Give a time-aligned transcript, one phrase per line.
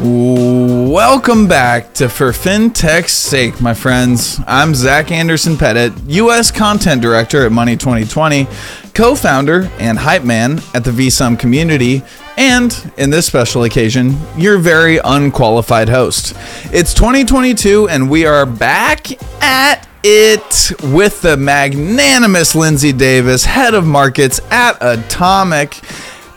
[0.00, 4.38] Welcome back to For FinTech's Sake, my friends.
[4.46, 6.52] I'm Zach Anderson Pettit, U.S.
[6.52, 8.46] Content Director at Money 2020,
[8.94, 12.02] co founder and hype man at the VSUM community,
[12.36, 16.36] and in this special occasion, your very unqualified host.
[16.72, 19.10] It's 2022, and we are back
[19.42, 25.80] at it with the magnanimous Lindsay Davis, head of markets at Atomic.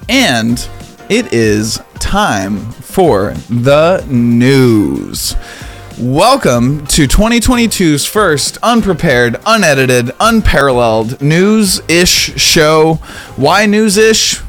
[0.09, 0.67] And
[1.09, 5.35] it is time for the news.
[5.99, 12.95] Welcome to 2022's first unprepared, unedited, unparalleled news ish show.
[13.35, 14.41] Why news ish?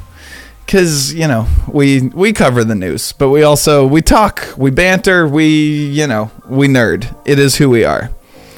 [0.65, 5.29] Because, you know, we, we cover the news, but we also, we talk, we banter,
[5.29, 7.15] we, you know, we nerd.
[7.27, 8.11] It is who we are.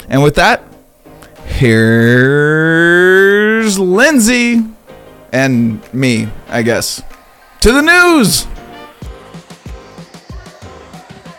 [0.07, 0.63] And with that,
[1.45, 1.77] here's
[3.77, 4.63] Lindsay
[5.33, 7.03] and me, I guess.
[7.59, 8.47] To the news!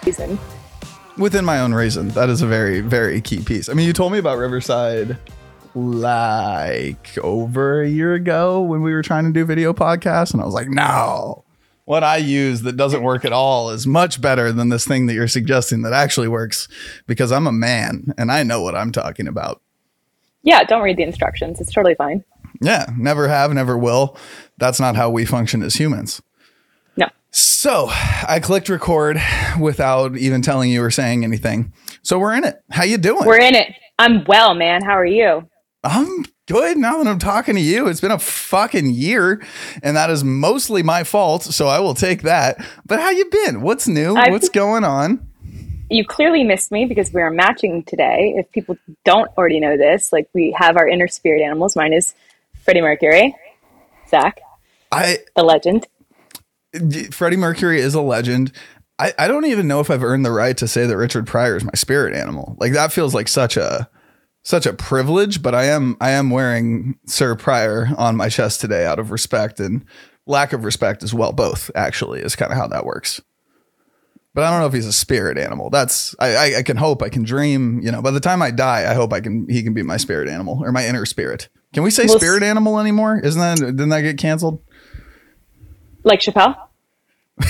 [0.07, 0.39] Reason.
[1.19, 2.09] Within my own reason.
[2.11, 3.69] That is a very, very key piece.
[3.69, 5.19] I mean, you told me about Riverside
[5.75, 10.45] like over a year ago when we were trying to do video podcasts, and I
[10.45, 11.45] was like, no.
[11.85, 15.15] What I use that doesn't work at all is much better than this thing that
[15.15, 16.67] you're suggesting that actually works
[17.07, 19.63] because I'm a man and I know what I'm talking about.
[20.43, 21.61] Yeah, don't read the instructions.
[21.61, 22.25] It's totally fine.
[22.61, 24.17] Yeah, never have, never will.
[24.59, 26.23] That's not how we function as humans.
[27.39, 29.21] So I clicked record
[29.61, 31.75] without even telling you or saying anything.
[32.03, 32.63] So we're in it.
[32.71, 33.27] How you doing?
[33.27, 33.75] We're in it.
[33.99, 34.83] I'm well, man.
[34.83, 35.47] How are you?
[35.85, 37.89] I'm good now that I'm talking to you.
[37.89, 39.43] It's been a fucking year,
[39.83, 41.43] and that is mostly my fault.
[41.43, 42.57] So I will take that.
[42.87, 43.61] But how you been?
[43.61, 44.17] What's new?
[44.17, 45.29] I've- What's going on?
[45.91, 48.33] You clearly missed me because we are matching today.
[48.39, 51.77] If people don't already know this, like we have our inner spirit animals.
[51.77, 52.15] Mine is
[52.65, 53.37] Freddie Mercury,
[54.09, 54.41] Zach,
[54.91, 55.87] I the legend.
[57.11, 58.53] Freddie Mercury is a legend.
[58.99, 61.57] I, I don't even know if I've earned the right to say that Richard Pryor
[61.57, 62.57] is my spirit animal.
[62.59, 63.89] Like that feels like such a
[64.43, 68.87] such a privilege, but I am I am wearing Sir Pryor on my chest today
[68.87, 69.85] out of respect and
[70.25, 71.33] lack of respect as well.
[71.33, 73.21] Both actually is kind of how that works.
[74.35, 75.71] But I don't know if he's a spirit animal.
[75.71, 77.81] That's I, I I can hope, I can dream.
[77.81, 79.97] You know, by the time I die, I hope I can he can be my
[79.97, 81.49] spirit animal or my inner spirit.
[81.73, 83.19] Can we say Well, spirit animal anymore?
[83.19, 84.63] Isn't that didn't that get canceled?
[86.05, 86.66] Like Chappelle.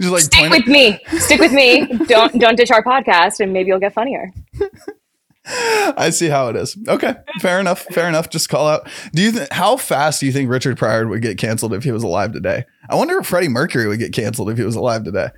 [0.00, 0.98] Just like Stick with me.
[1.18, 1.86] Stick with me.
[2.06, 4.32] Don't don't ditch our podcast, and maybe you'll get funnier.
[5.46, 6.76] I see how it is.
[6.88, 7.82] Okay, fair enough.
[7.92, 8.30] Fair enough.
[8.30, 8.88] Just call out.
[9.12, 11.92] Do you think how fast do you think Richard Pryor would get canceled if he
[11.92, 12.64] was alive today?
[12.88, 15.28] I wonder if Freddie Mercury would get canceled if he was alive today.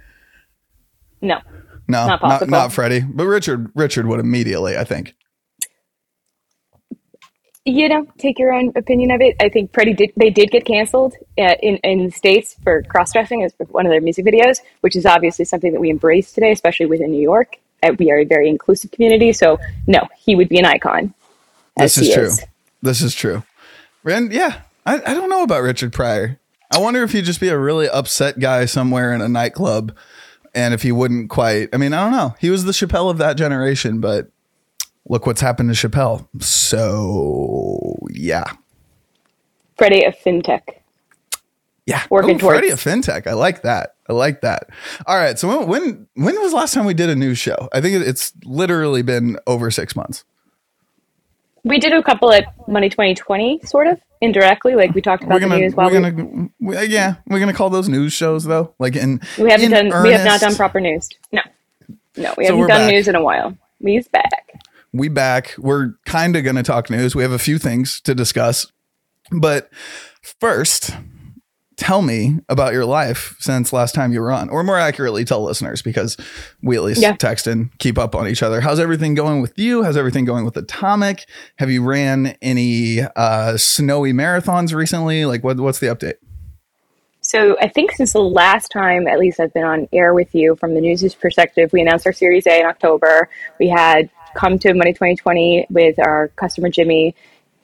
[1.20, 1.40] No.
[1.90, 3.70] No, Not not not, Freddie, but Richard.
[3.74, 4.76] Richard would immediately.
[4.76, 5.14] I think.
[7.68, 9.36] You know, take your own opinion of it.
[9.40, 10.12] I think Freddie did.
[10.16, 13.90] They did get canceled uh, in in the states for cross dressing as one of
[13.90, 17.56] their music videos, which is obviously something that we embrace today, especially within New York.
[17.82, 21.14] Uh, we are a very inclusive community, so no, he would be an icon.
[21.76, 22.30] This is true.
[22.82, 23.44] This is true.
[24.04, 26.40] And yeah, I, I don't know about Richard Pryor.
[26.70, 29.96] I wonder if he'd just be a really upset guy somewhere in a nightclub,
[30.54, 31.68] and if he wouldn't quite.
[31.72, 32.34] I mean, I don't know.
[32.40, 34.30] He was the Chappelle of that generation, but
[35.08, 36.26] look what's happened to Chappelle.
[36.42, 38.44] So yeah.
[39.76, 40.62] Freddie of fintech.
[41.86, 43.26] Yeah, Working oh, Freddie of fintech.
[43.26, 43.94] I like that.
[44.10, 44.68] I like that.
[45.06, 45.38] All right.
[45.38, 47.68] So when when when was the last time we did a news show?
[47.72, 50.24] I think it's literally been over six months.
[51.64, 55.54] We did a couple at Money 2020, sort of indirectly, like we talked about gonna
[55.54, 55.74] the news.
[55.74, 58.74] While we're we, gonna we, uh, yeah we're gonna call those news shows though.
[58.78, 61.08] Like in we haven't in done, we have not done proper news.
[61.32, 61.40] No,
[62.16, 62.90] no, we So haven't done back.
[62.90, 63.56] news in a while.
[63.80, 64.52] We's back.
[64.92, 65.54] We back.
[65.58, 67.14] We're kind of going to talk news.
[67.14, 68.70] We have a few things to discuss.
[69.30, 69.70] But
[70.40, 70.96] first,
[71.76, 75.44] tell me about your life since last time you were on, or more accurately, tell
[75.44, 76.16] listeners because
[76.62, 77.14] we at least Yeah.
[77.14, 78.60] text and keep up on each other.
[78.60, 79.82] How's everything going with you?
[79.84, 81.26] How's everything going with Atomic?
[81.58, 85.24] Have you ran any uh, snowy marathons recently?
[85.24, 86.14] Like, what, what's the update?
[87.20, 90.56] So I think since the last time, at least I've been on air with you
[90.56, 93.28] from the news perspective, we announced our Series A in October.
[93.60, 97.14] We had come to Money 2020 with our customer Jimmy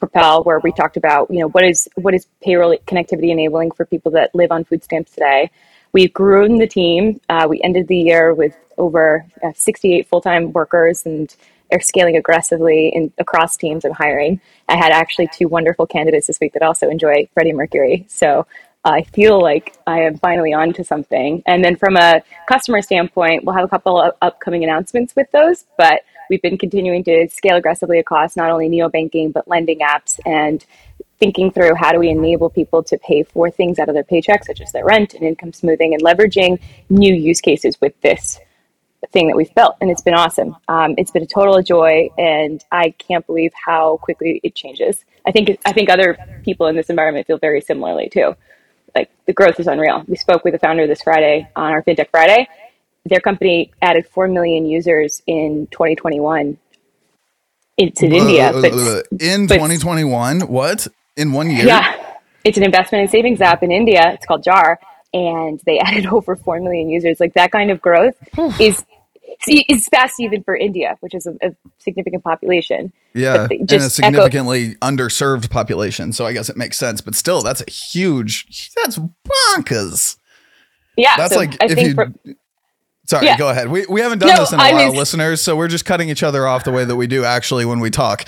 [0.00, 3.86] Propel, where we talked about you know what is what is payroll connectivity enabling for
[3.86, 5.50] people that live on food stamps today.
[5.92, 7.20] We've grown the team.
[7.28, 11.34] Uh, we ended the year with over uh, 68 full time workers and
[11.72, 14.40] are scaling aggressively in, across teams and hiring.
[14.68, 18.04] I had actually two wonderful candidates this week that also enjoy Freddie Mercury.
[18.08, 18.46] So
[18.84, 21.42] I feel like I am finally on to something.
[21.46, 25.64] And then from a customer standpoint, we'll have a couple of upcoming announcements with those,
[25.78, 30.64] but we've been continuing to scale aggressively across not only neobanking, but lending apps and
[31.18, 34.44] thinking through how do we enable people to pay for things out of their paycheck,
[34.44, 36.60] such as their rent and income smoothing, and leveraging
[36.90, 38.40] new use cases with this
[39.12, 39.76] thing that we've built.
[39.80, 40.56] And it's been awesome.
[40.68, 45.04] Um, it's been a total joy, and I can't believe how quickly it changes.
[45.26, 48.36] I think I think other people in this environment feel very similarly too.
[48.94, 50.04] Like the growth is unreal.
[50.06, 52.48] We spoke with the founder this Friday on our FinTech Friday.
[53.06, 56.58] Their company added four million users in 2021
[57.76, 58.52] it's in India.
[58.52, 58.72] But,
[59.20, 60.86] in 2021, what?
[61.16, 61.66] In one year?
[61.66, 61.96] Yeah.
[62.44, 64.12] It's an investment and savings app in India.
[64.12, 64.78] It's called JAR.
[65.12, 67.20] And they added over 4 million users.
[67.20, 68.16] Like that kind of growth
[68.60, 68.84] is
[69.48, 72.92] is fast even for India, which is a, a significant population.
[73.14, 76.12] Yeah, and a significantly echo- underserved population.
[76.12, 77.00] So I guess it makes sense.
[77.00, 78.72] But still, that's a huge.
[78.76, 78.98] That's
[79.56, 80.16] bonkers.
[80.96, 81.94] Yeah, that's so like I if you.
[81.94, 82.12] For,
[83.06, 83.36] Sorry, yeah.
[83.36, 83.68] go ahead.
[83.68, 85.84] We, we haven't done no, this in a I while, was, listeners, so we're just
[85.84, 88.24] cutting each other off the way that we do actually when we talk.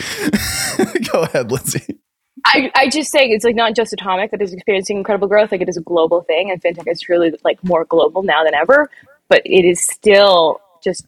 [1.13, 1.99] go ahead, Lindsay.
[2.45, 5.61] I, I just say it's like not just atomic that is experiencing incredible growth like
[5.61, 8.89] it is a global thing and fintech is truly like more global now than ever
[9.29, 11.05] but it is still just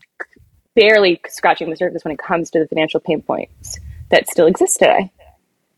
[0.75, 3.79] barely scratching the surface when it comes to the financial pain points
[4.09, 5.13] that still exist today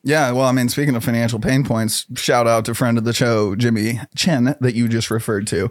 [0.02, 3.12] yeah, well, I mean, speaking of financial pain points, shout out to friend of the
[3.12, 5.70] show, Jimmy Chen, that you just referred to.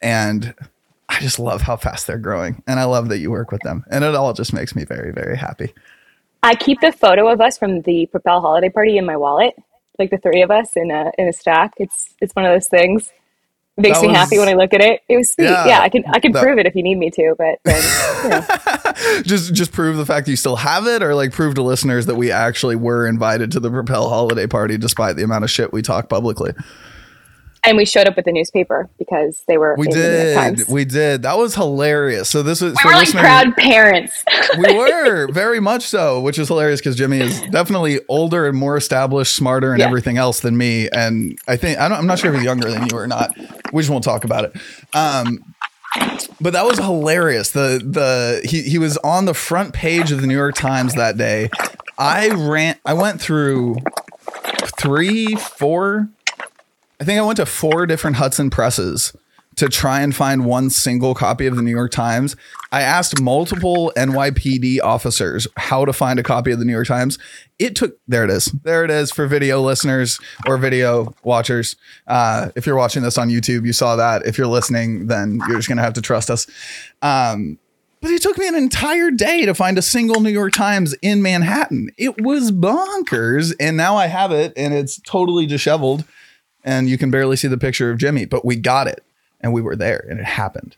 [0.00, 0.54] And
[1.08, 2.62] I just love how fast they're growing.
[2.66, 3.84] And I love that you work with them.
[3.90, 5.74] And it all just makes me very, very happy.
[6.42, 9.54] I keep the photo of us from the Propel holiday party in my wallet,
[9.98, 11.72] like the three of us in a in a stack.
[11.78, 13.12] It's it's one of those things.
[13.76, 15.00] It makes that me was, happy when I look at it.
[15.08, 15.46] It was sweet.
[15.46, 17.58] Yeah, yeah I can I can that, prove it if you need me to, but
[17.64, 17.82] then,
[18.22, 19.22] you know.
[19.22, 22.04] just just prove the fact that you still have it, or like prove to listeners
[22.06, 25.72] that we actually were invited to the Propel holiday party despite the amount of shit
[25.72, 26.52] we talk publicly
[27.66, 29.74] and we showed up with the newspaper because they were.
[29.78, 30.68] We did.
[30.68, 31.22] We did.
[31.22, 32.28] That was hilarious.
[32.28, 32.76] So this was.
[32.84, 34.24] We were like proud parents.
[34.58, 38.76] we were very much so, which is hilarious because Jimmy is definitely older and more
[38.76, 39.86] established, smarter, and yeah.
[39.86, 40.88] everything else than me.
[40.90, 43.36] And I think I am not sure if he's younger than you or not.
[43.72, 44.56] We just won't talk about it.
[44.94, 45.54] Um,
[46.40, 47.52] but that was hilarious.
[47.52, 51.16] The the he he was on the front page of the New York Times that
[51.16, 51.50] day.
[51.98, 52.76] I ran.
[52.84, 53.76] I went through
[54.78, 56.08] three, four
[57.00, 59.12] I think I went to four different Hudson presses
[59.56, 62.34] to try and find one single copy of the New York Times.
[62.72, 67.18] I asked multiple NYPD officers how to find a copy of the New York Times.
[67.58, 68.46] It took there it is.
[68.46, 71.76] There it is for video listeners or video watchers.
[72.06, 74.26] Uh, if you're watching this on YouTube, you saw that.
[74.26, 76.46] If you're listening, then you're just gonna have to trust us.
[77.02, 77.58] Um,
[78.00, 81.22] but it took me an entire day to find a single New York Times in
[81.22, 81.90] Manhattan.
[81.96, 86.04] It was bonkers, and now I have it, and it's totally disheveled
[86.64, 89.04] and you can barely see the picture of Jimmy, but we got it
[89.40, 90.76] and we were there and it happened.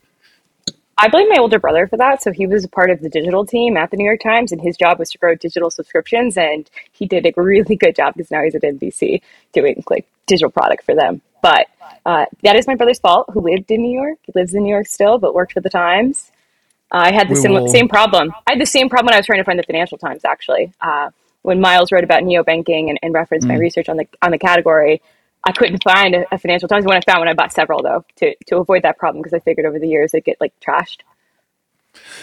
[0.99, 2.23] I blame my older brother for that.
[2.23, 4.59] So he was a part of the digital team at the New York Times, and
[4.59, 6.37] his job was to grow digital subscriptions.
[6.37, 9.21] And he did a really good job because now he's at NBC
[9.53, 11.21] doing like digital product for them.
[11.43, 11.67] But
[12.05, 14.17] uh, that is my brother's fault, who lived in New York.
[14.23, 16.31] He lives in New York still, but worked for the Times.
[16.91, 17.67] Uh, I had the same, will...
[17.67, 18.33] same problem.
[18.47, 20.25] I had the same problem when I was trying to find the Financial Times.
[20.25, 21.11] Actually, uh,
[21.43, 23.51] when Miles wrote about neobanking and, and referenced mm.
[23.51, 25.01] my research on the on the category,
[25.43, 26.85] I couldn't find a, a, Financial Times.
[26.85, 29.39] When I found one, I bought several though to to avoid that problem because I
[29.39, 31.01] figured over the years it'd get like trashed.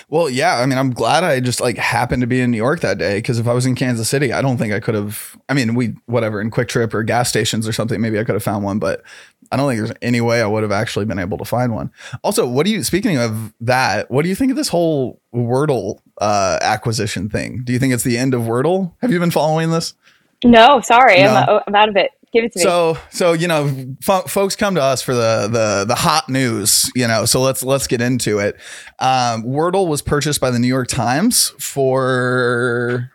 [0.08, 0.58] Well, yeah.
[0.58, 3.18] I mean, I'm glad I just like happened to be in New York that day
[3.18, 5.36] because if I was in Kansas City, I don't think I could have.
[5.48, 8.42] I mean, we whatever in QuikTrip or gas stations or something, maybe I could have
[8.42, 9.02] found one, but
[9.50, 11.90] I don't think there's any way I would have actually been able to find one.
[12.22, 12.82] Also, what do you?
[12.82, 17.62] Speaking of that, what do you think of this whole Wordle uh, acquisition thing?
[17.64, 18.94] Do you think it's the end of Wordle?
[19.00, 19.94] Have you been following this?
[20.44, 21.34] No, sorry, no.
[21.34, 22.10] I'm, I'm out of it.
[22.34, 22.64] Give it to me.
[22.64, 26.90] So, so you know, fo- folks come to us for the the the hot news.
[26.96, 28.56] You know, so let's let's get into it.
[28.98, 33.12] Um, Wordle was purchased by the New York Times for.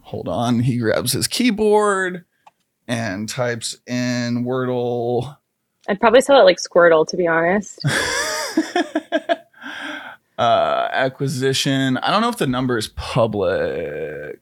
[0.00, 2.24] Hold on, he grabs his keyboard
[2.86, 5.36] and types in Wordle.
[5.86, 7.84] I'd probably spell it like Squirtle, to be honest.
[10.38, 11.98] uh, acquisition.
[11.98, 14.40] I don't know if the number is public.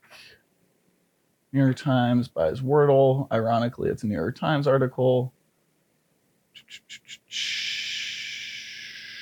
[1.52, 3.30] New York Times buys Wordle.
[3.32, 5.32] Ironically, it's a New York Times article.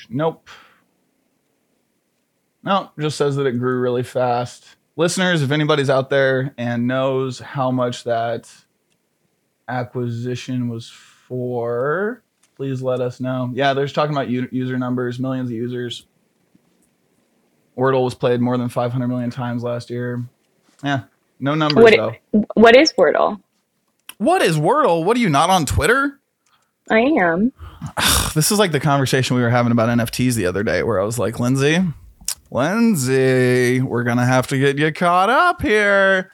[0.09, 0.49] Nope.
[2.63, 4.77] No, just says that it grew really fast.
[4.97, 8.51] Listeners, if anybody's out there and knows how much that
[9.69, 12.23] acquisition was for,
[12.57, 13.51] please let us know.
[13.53, 16.07] Yeah, there's talking about user numbers, millions of users.
[17.77, 20.25] Wordle was played more than 500 million times last year.
[20.83, 21.03] Yeah,
[21.41, 22.45] no numbers what, though.
[22.55, 23.41] What is Wordle?
[24.19, 25.05] What is Wordle?
[25.05, 26.21] What are you not on Twitter?
[26.91, 27.53] I am.
[28.35, 31.05] This is like the conversation we were having about NFTs the other day, where I
[31.05, 31.79] was like, Lindsay,
[32.51, 36.33] Lindsay, we're gonna have to get you caught up here.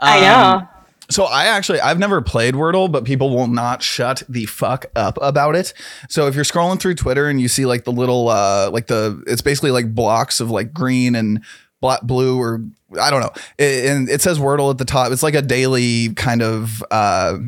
[0.00, 0.68] Um, I know.
[1.10, 5.18] So I actually I've never played Wordle, but people will not shut the fuck up
[5.20, 5.74] about it.
[6.08, 9.22] So if you're scrolling through Twitter and you see like the little uh like the
[9.26, 11.44] it's basically like blocks of like green and
[11.80, 12.64] black blue or
[13.00, 13.32] I don't know.
[13.58, 15.12] It, and it says Wordle at the top.
[15.12, 17.38] It's like a daily kind of uh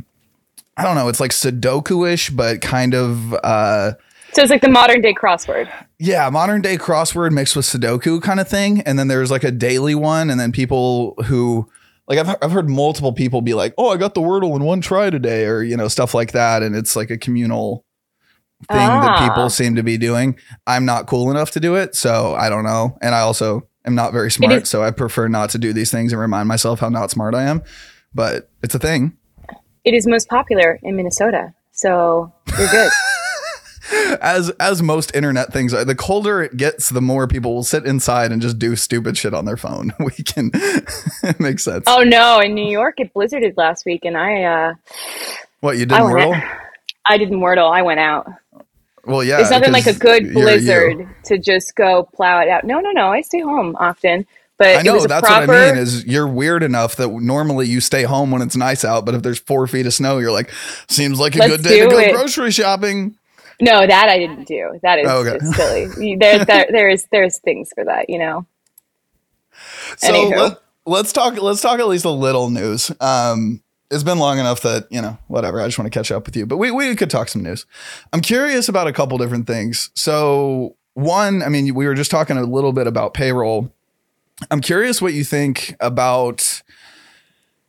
[0.76, 3.92] I don't know, it's like Sudoku-ish, but kind of uh
[4.34, 5.70] so it's like the modern day crossword.
[6.00, 8.80] Yeah, modern day crossword mixed with Sudoku kind of thing.
[8.80, 11.70] And then there's like a daily one, and then people who
[12.08, 14.80] like I've I've heard multiple people be like, "Oh, I got the Wordle in one
[14.80, 17.84] try today," or you know stuff like that, and it's like a communal
[18.68, 19.02] thing ah.
[19.02, 20.36] that people seem to be doing.
[20.66, 23.94] I'm not cool enough to do it, so I don't know, and I also am
[23.94, 26.80] not very smart, is- so I prefer not to do these things and remind myself
[26.80, 27.62] how not smart I am.
[28.14, 29.16] But it's a thing.
[29.84, 32.90] It is most popular in Minnesota, so you're good.
[34.20, 37.84] as as most internet things are, the colder it gets, the more people will sit
[37.84, 39.92] inside and just do stupid shit on their phone.
[39.98, 40.50] We can
[41.22, 41.84] it makes sense.
[41.86, 44.74] Oh no, in New York it blizzarded last week and I uh
[45.60, 46.34] What you did Wordle?
[46.34, 46.42] Out.
[47.06, 48.26] I didn't Wordle, I went out.
[49.06, 49.40] Well, yeah.
[49.40, 52.64] It's nothing like a good blizzard to just go plow it out.
[52.64, 53.12] No, no, no.
[53.12, 54.26] I stay home often.
[54.56, 55.78] But I know that's proper, what I mean.
[55.78, 59.22] Is you're weird enough that normally you stay home when it's nice out, but if
[59.22, 60.50] there's four feet of snow, you're like,
[60.88, 62.14] seems like a good day to go it.
[62.14, 63.16] grocery shopping.
[63.60, 64.78] No, that I didn't do.
[64.82, 65.38] That is oh, okay.
[65.38, 66.16] just silly.
[66.18, 68.46] There, there, there's there's things for that, you know.
[69.96, 71.40] So let, let's talk.
[71.40, 72.92] Let's talk at least a little news.
[73.00, 75.60] Um, it's been long enough that you know whatever.
[75.60, 77.66] I just want to catch up with you, but we we could talk some news.
[78.12, 79.90] I'm curious about a couple different things.
[79.94, 83.72] So one, I mean, we were just talking a little bit about payroll.
[84.50, 86.62] I'm curious what you think about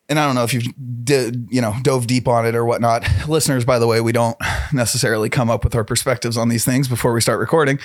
[0.07, 0.67] and I don't know if you've
[1.03, 3.07] did, you know, dove deep on it or whatnot.
[3.27, 4.37] Listeners, by the way, we don't
[4.73, 7.79] necessarily come up with our perspectives on these things before we start recording.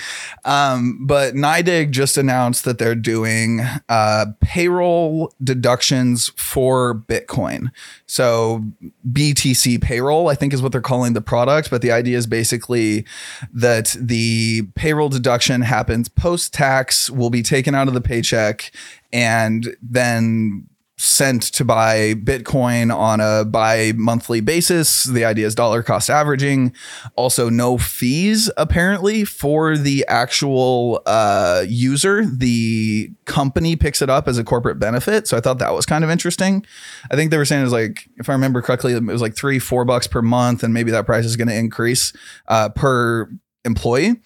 [0.44, 7.70] Um, but NYDIG just announced that they're doing uh, payroll deductions for Bitcoin.
[8.06, 8.64] So
[9.10, 11.70] BTC payroll, I think, is what they're calling the product.
[11.70, 13.06] But the idea is basically
[13.52, 18.72] that the payroll deduction happens post tax, will be taken out of the paycheck,
[19.12, 20.69] and then
[21.00, 25.04] sent to buy Bitcoin on a bi monthly basis.
[25.04, 26.74] The idea is dollar cost averaging.
[27.16, 32.26] Also, no fees apparently for the actual uh, user.
[32.26, 35.26] The company picks it up as a corporate benefit.
[35.26, 36.66] So I thought that was kind of interesting.
[37.10, 39.34] I think they were saying it was like, if I remember correctly, it was like
[39.34, 42.12] three, four bucks per month, and maybe that price is going to increase
[42.48, 43.30] uh, per
[43.64, 44.20] employee.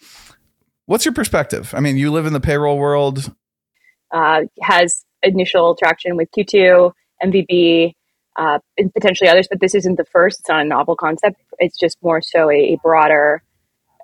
[0.87, 1.73] What's your perspective?
[1.73, 3.33] I mean, you live in the payroll world.
[4.13, 7.93] Uh, has initial traction with Q2, MVB,
[8.37, 10.41] uh, and potentially others, but this isn't the first.
[10.41, 11.41] It's not a novel concept.
[11.59, 13.43] It's just more so a, a broader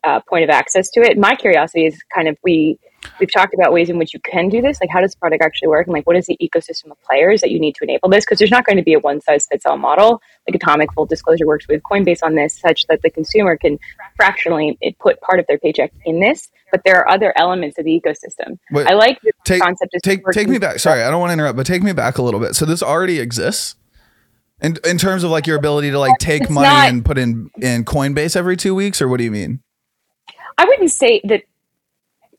[0.04, 1.18] uh, point of access to it.
[1.18, 2.78] My curiosity is kind of we
[3.18, 4.80] we've talked about ways in which you can do this.
[4.80, 7.40] Like, how does the product actually work, and like, what is the ecosystem of players
[7.40, 8.24] that you need to enable this?
[8.24, 10.20] Because there's not going to be a one size fits all model.
[10.48, 13.78] Like Atomic Full Disclosure works with Coinbase on this, such that the consumer can
[14.16, 17.84] fractionally eh, put part of their paycheck in this but there are other elements of
[17.84, 18.58] the ecosystem.
[18.70, 19.94] Wait, I like the take, concept.
[19.94, 20.78] Of take take me back.
[20.78, 22.54] Sorry, I don't want to interrupt, but take me back a little bit.
[22.54, 23.76] So this already exists.
[24.62, 27.16] In, in terms of like your ability to like take it's money not, and put
[27.16, 29.62] in in Coinbase every two weeks, or what do you mean?
[30.58, 31.42] I wouldn't say that.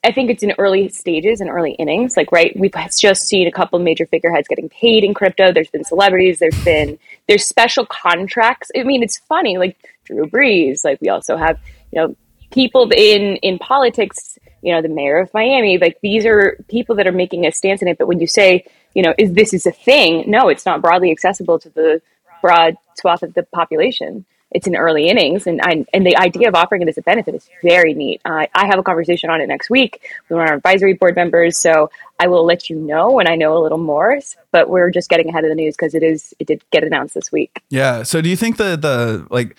[0.03, 2.17] I think it's in early stages and early innings.
[2.17, 5.51] Like, right, we've just seen a couple of major figureheads getting paid in crypto.
[5.51, 6.39] There's been celebrities.
[6.39, 8.71] There's been there's special contracts.
[8.75, 9.57] I mean, it's funny.
[9.57, 10.83] Like Drew Brees.
[10.83, 11.59] Like we also have
[11.91, 12.15] you know
[12.51, 17.07] people in in politics you know the mayor of miami like these are people that
[17.07, 19.65] are making a stance in it but when you say you know is this is
[19.65, 22.01] a thing no it's not broadly accessible to the
[22.41, 26.55] broad swath of the population it's in early innings and I, and the idea of
[26.55, 28.21] offering it as a benefit is very neat.
[28.25, 31.15] Uh, i have a conversation on it next week with one of our advisory board
[31.15, 31.89] members so
[32.19, 34.11] i will let you know when i know a little more
[34.51, 37.13] but we're just getting ahead of the news because it is it did get announced
[37.13, 37.63] this week.
[37.69, 39.55] Yeah so do you think the the like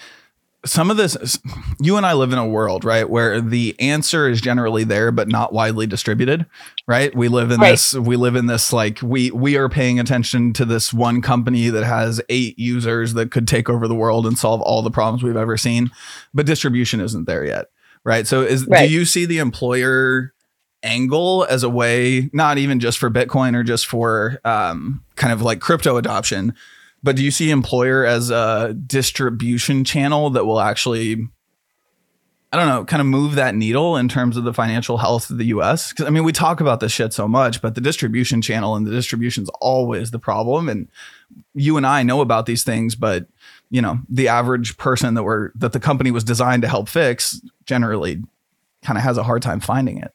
[0.65, 1.39] some of this
[1.81, 5.29] you and I live in a world, right, where the answer is generally there but
[5.29, 6.47] not widely distributed,
[6.87, 7.15] right?
[7.15, 7.73] We live in right.
[7.73, 11.69] this we live in this like we we are paying attention to this one company
[11.69, 15.23] that has 8 users that could take over the world and solve all the problems
[15.23, 15.91] we've ever seen,
[16.33, 17.67] but distribution isn't there yet,
[18.05, 18.27] right?
[18.27, 18.87] So is right.
[18.87, 20.33] do you see the employer
[20.85, 25.41] angle as a way not even just for bitcoin or just for um, kind of
[25.41, 26.55] like crypto adoption
[27.03, 31.29] but do you see employer as a distribution channel that will actually
[32.53, 35.39] I don't know, kind of move that needle in terms of the financial health of
[35.39, 35.91] the US?
[35.91, 38.87] Because I mean, we talk about this shit so much, but the distribution channel and
[38.87, 40.69] the distribution is always the problem.
[40.69, 40.89] And
[41.55, 43.27] you and I know about these things, but
[43.71, 47.41] you know, the average person that we're that the company was designed to help fix
[47.65, 48.23] generally
[48.83, 50.13] kind of has a hard time finding it.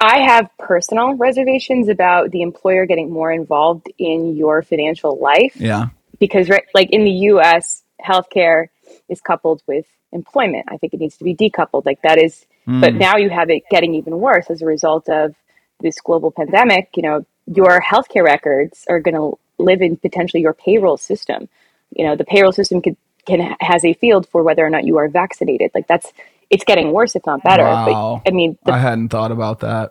[0.00, 5.56] I have personal reservations about the employer getting more involved in your financial life.
[5.56, 5.88] Yeah.
[6.18, 8.68] Because, right, like in the US, healthcare
[9.08, 10.66] is coupled with employment.
[10.68, 11.86] I think it needs to be decoupled.
[11.86, 12.80] Like that is, mm.
[12.80, 15.34] but now you have it getting even worse as a result of
[15.80, 16.90] this global pandemic.
[16.96, 21.48] You know, your healthcare records are going to live in potentially your payroll system.
[21.90, 24.98] You know, the payroll system can, can has a field for whether or not you
[24.98, 25.70] are vaccinated.
[25.74, 26.12] Like that's
[26.50, 27.62] it's getting worse, It's not better.
[27.62, 28.20] Wow.
[28.24, 29.90] But I mean, the, I hadn't thought about that.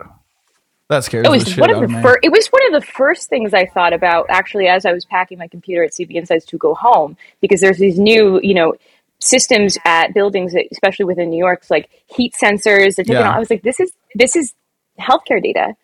[0.90, 2.20] That scares it was one of the first.
[2.24, 5.38] It was one of the first things I thought about actually as I was packing
[5.38, 8.74] my computer at CB Insights to go home because there's these new, you know,
[9.20, 12.96] systems at buildings, especially within New York, like heat sensors.
[13.08, 13.30] Yeah.
[13.30, 14.54] I was like, this is this is
[15.00, 15.76] healthcare data.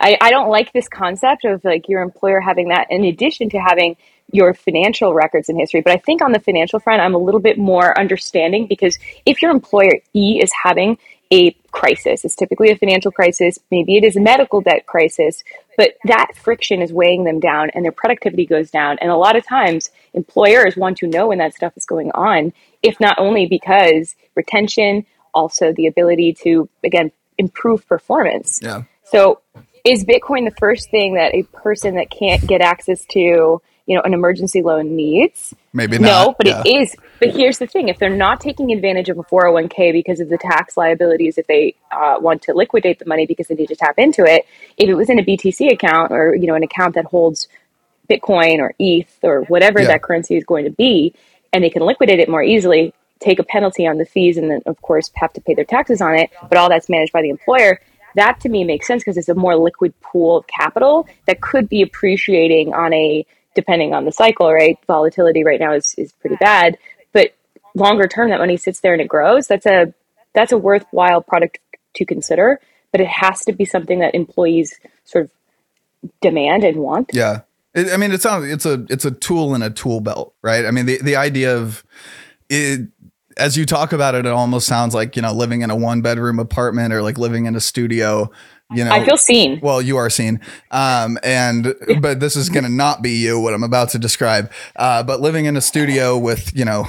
[0.00, 3.58] I, I don't like this concept of like your employer having that in addition to
[3.58, 3.96] having
[4.32, 5.80] your financial records and history.
[5.80, 9.42] But I think on the financial front, I'm a little bit more understanding because if
[9.42, 10.98] your employer E is having
[11.32, 15.44] a crisis, it's typically a financial crisis, maybe it is a medical debt crisis,
[15.76, 18.98] but that friction is weighing them down and their productivity goes down.
[19.00, 22.52] And a lot of times, employers want to know when that stuff is going on,
[22.82, 28.58] if not only because retention, also the ability to, again, improve performance.
[28.62, 28.82] Yeah.
[29.04, 29.40] So,
[29.84, 34.02] is Bitcoin the first thing that a person that can't get access to you know
[34.02, 35.52] an emergency loan needs.
[35.72, 36.06] Maybe not.
[36.06, 36.62] No, but yeah.
[36.64, 36.96] it is.
[37.18, 40.38] But here's the thing: if they're not taking advantage of a 401k because of the
[40.38, 43.98] tax liabilities, if they uh, want to liquidate the money because they need to tap
[43.98, 47.06] into it, if it was in a BTC account or you know an account that
[47.06, 47.48] holds
[48.08, 49.88] Bitcoin or ETH or whatever yeah.
[49.88, 51.12] that currency is going to be,
[51.52, 54.62] and they can liquidate it more easily, take a penalty on the fees, and then
[54.66, 56.30] of course have to pay their taxes on it.
[56.48, 57.80] But all that's managed by the employer
[58.14, 61.68] that to me makes sense because it's a more liquid pool of capital that could
[61.68, 63.26] be appreciating on a
[63.60, 64.78] depending on the cycle, right?
[64.86, 66.78] Volatility right now is, is pretty bad,
[67.12, 67.34] but
[67.74, 69.46] longer term, that money sits there and it grows.
[69.46, 69.92] That's a
[70.32, 71.58] that's a worthwhile product
[71.94, 72.60] to consider,
[72.92, 75.30] but it has to be something that employees sort of
[76.20, 77.10] demand and want.
[77.12, 77.40] Yeah.
[77.74, 80.64] It, I mean, it sounds it's a it's a tool in a tool belt, right?
[80.64, 81.84] I mean, the the idea of
[82.48, 82.88] it
[83.36, 86.00] as you talk about it, it almost sounds like you know living in a one
[86.00, 88.30] bedroom apartment or like living in a studio
[88.72, 89.60] you know i feel seen.
[89.62, 90.40] well you are seen.
[90.70, 94.50] Um and but this is gonna not be you what i'm about to describe.
[94.76, 96.86] Uh but living in a studio with you know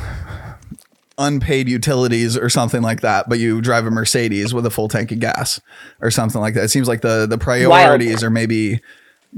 [1.18, 5.12] unpaid utilities or something like that but you drive a mercedes with a full tank
[5.12, 5.60] of gas
[6.02, 6.64] or something like that.
[6.66, 8.24] It seems like the the priorities Wild.
[8.24, 8.82] are maybe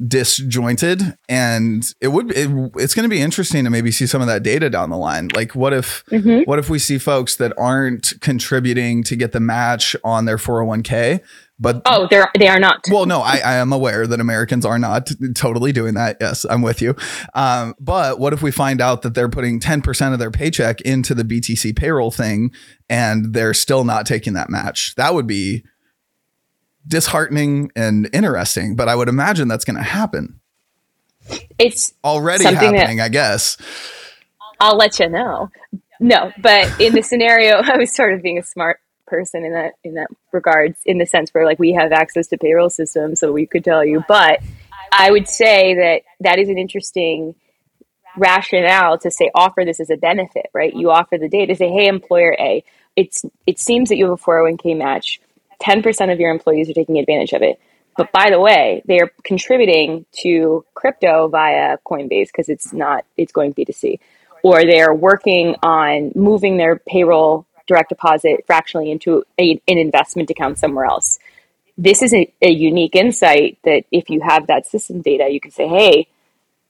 [0.08, 4.28] disjointed and it would it, it's going to be interesting to maybe see some of
[4.28, 5.30] that data down the line.
[5.36, 6.50] Like what if mm-hmm.
[6.50, 11.22] what if we see folks that aren't contributing to get the match on their 401k
[11.64, 12.84] but oh, they're they are not.
[12.92, 16.18] Well, no, I, I am aware that Americans are not totally doing that.
[16.20, 16.94] Yes, I'm with you.
[17.34, 21.16] Um, but what if we find out that they're putting 10% of their paycheck into
[21.16, 22.52] the BTC payroll thing
[22.90, 24.94] and they're still not taking that match?
[24.96, 25.64] That would be
[26.86, 28.76] disheartening and interesting.
[28.76, 30.42] But I would imagine that's going to happen.
[31.58, 33.56] It's already happening, I guess.
[34.60, 35.50] I'll let you know.
[36.02, 39.74] No, but in the scenario, I was sort of being a smart person in that
[39.84, 43.32] in that regards in the sense where like we have access to payroll systems so
[43.32, 44.04] we could tell you.
[44.08, 44.40] But
[44.96, 47.34] i would say that that is an interesting
[48.16, 50.74] rationale to say offer this as a benefit right?
[50.74, 52.64] You offer the data say hey employer a
[52.96, 55.20] it's it seems that you have a 401k match.
[55.62, 57.60] 10% of your employees are taking advantage of it.
[57.96, 63.54] But by the way they're contributing to crypto via coinbase because it's not it's going
[63.54, 64.00] b2c
[64.44, 70.58] or they're working on moving their payroll direct deposit fractionally into a, an investment account
[70.58, 71.20] somewhere else.
[71.78, 75.52] This is a, a unique insight that if you have that system data, you can
[75.52, 76.08] say, hey,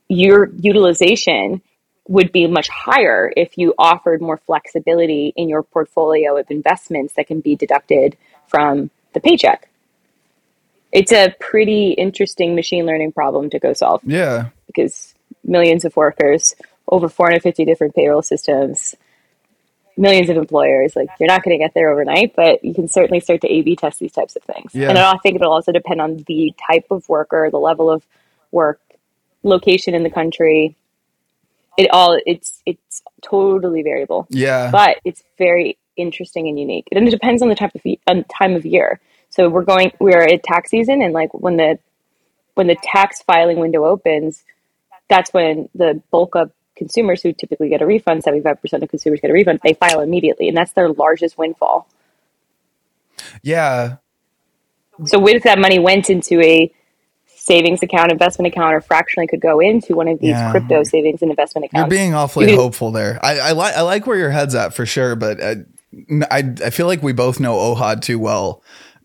[0.07, 1.61] your utilization
[2.07, 7.27] would be much higher if you offered more flexibility in your portfolio of investments that
[7.27, 9.69] can be deducted from the paycheck.
[10.91, 14.01] It's a pretty interesting machine learning problem to go solve.
[14.03, 14.49] Yeah.
[14.67, 16.55] Because millions of workers,
[16.87, 18.95] over 450 different payroll systems,
[19.97, 20.95] millions of employers.
[20.95, 23.75] Like you're not going to get there overnight, but you can certainly start to A/B
[23.75, 24.73] test these types of things.
[24.73, 24.89] Yeah.
[24.89, 28.05] And I think it'll also depend on the type of worker, the level of
[28.51, 28.79] work,
[29.43, 30.75] location in the country.
[31.77, 34.27] It all it's it's totally variable.
[34.29, 36.87] Yeah, but it's very interesting and unique.
[36.91, 38.99] And it depends on the type of on time of year.
[39.29, 41.79] So we're going we're at tax season, and like when the
[42.53, 44.43] when the tax filing window opens,
[45.09, 49.29] that's when the bulk of consumers who typically get a refund, 75% of consumers get
[49.29, 50.47] a refund, they file immediately.
[50.47, 51.87] And that's their largest windfall.
[53.41, 53.97] Yeah.
[55.05, 56.71] So what if that money went into a
[57.25, 60.51] savings account, investment account, or fractionally could go into one of these yeah.
[60.51, 61.91] crypto savings and investment accounts?
[61.91, 63.19] You're being awfully you hopeful there.
[63.23, 65.55] I, I like I like where your head's at for sure, but uh,
[66.29, 68.61] I, I, I feel like we both know Ohad too well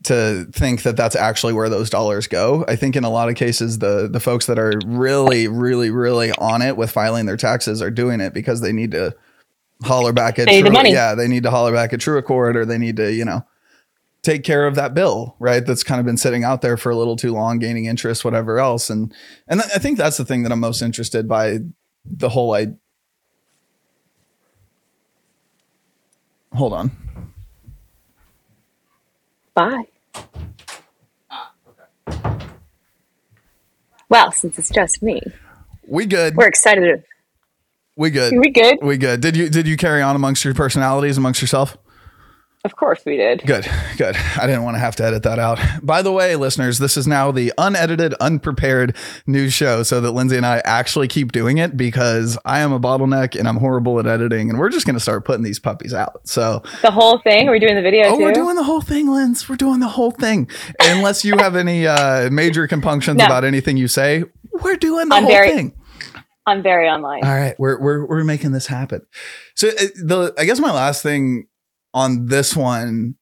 [0.09, 2.65] to think that that's actually where those dollars go.
[2.69, 6.33] I think in a lot of cases, the the folks that are really, really, really
[6.33, 9.15] on it with filing their taxes are doing it because they need to
[9.85, 10.93] holler back at Pay the money.
[10.93, 13.47] yeah, they need to holler back at TrueAccord or they need to, you know,
[14.23, 15.65] take care of that bill, right?
[15.65, 18.59] That's kind of been sitting out there for a little too long, gaining interest, whatever
[18.59, 18.91] else.
[18.91, 19.15] And
[19.47, 21.59] and I think that's the thing that I'm most interested by
[22.05, 22.69] the whole I
[26.53, 26.91] hold on.
[29.55, 29.85] Bye.
[34.09, 35.21] Well, since it's just me,
[35.87, 36.37] We good.
[36.37, 37.05] we're excited.
[37.97, 38.33] we good.
[38.39, 38.79] We good?
[38.83, 39.21] We good.
[39.21, 41.77] Did you did you carry on amongst your personalities amongst yourself?
[42.69, 43.43] Of course we did.
[43.47, 44.15] Good, good.
[44.37, 45.59] I didn't want to have to edit that out.
[45.83, 48.95] By the way, listeners, this is now the unedited, unprepared
[49.27, 52.79] news show so that Lindsay and I actually keep doing it because I am a
[52.79, 55.95] bottleneck and I'm horrible at editing and we're just going to start putting these puppies
[55.95, 56.29] out.
[56.29, 57.49] So, The whole thing.
[57.49, 58.23] Are we doing the video oh, too?
[58.25, 59.49] we're doing the whole thing, Linz.
[59.49, 60.51] We're doing the whole thing.
[60.79, 63.25] Unless you have any uh, major compunctions No.
[63.25, 64.25] about anything you say,
[64.63, 65.75] we're doing the I'm whole very- thing.
[66.47, 67.25] I'm very online.
[67.25, 69.03] All right, we're we're we're making this happen.
[69.55, 71.47] So uh, the I guess my last thing
[71.95, 73.15] on this one,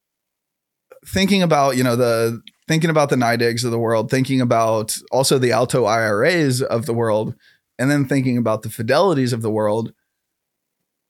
[1.05, 5.37] thinking about you know the thinking about the NYDIGs of the world, thinking about also
[5.37, 7.35] the Alto IRAs of the world,
[7.79, 9.93] and then thinking about the Fidelities of the world.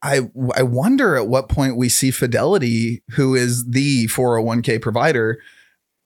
[0.02, 5.40] I I wonder at what point we see Fidelity, who is the 401k provider.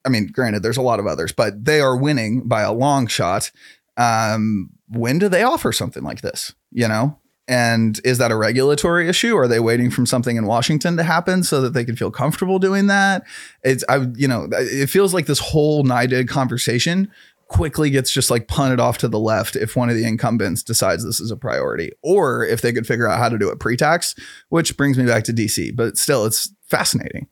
[0.05, 3.05] I mean, granted, there's a lot of others, but they are winning by a long
[3.07, 3.51] shot.
[3.97, 6.55] Um, when do they offer something like this?
[6.71, 7.19] You know,
[7.51, 9.35] and is that a regulatory issue?
[9.35, 12.59] Are they waiting from something in Washington to happen so that they can feel comfortable
[12.59, 13.23] doing that?
[13.61, 17.11] It's I you know it feels like this whole NYDIG conversation
[17.49, 21.03] quickly gets just like punted off to the left if one of the incumbents decides
[21.03, 24.15] this is a priority, or if they could figure out how to do it pre-tax,
[24.47, 25.75] which brings me back to DC.
[25.75, 27.27] But still, it's fascinating.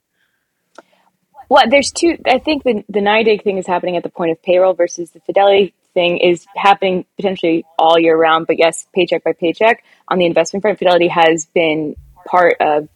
[1.47, 2.17] Well, there's two.
[2.25, 5.21] I think the the NYDIG thing is happening at the point of payroll versus the
[5.21, 8.47] Fidelity thing is happening potentially all year round.
[8.47, 9.83] But yes, paycheck by paycheck.
[10.07, 12.87] On the investment front, Fidelity has been part of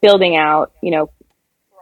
[0.00, 1.10] building out, you know,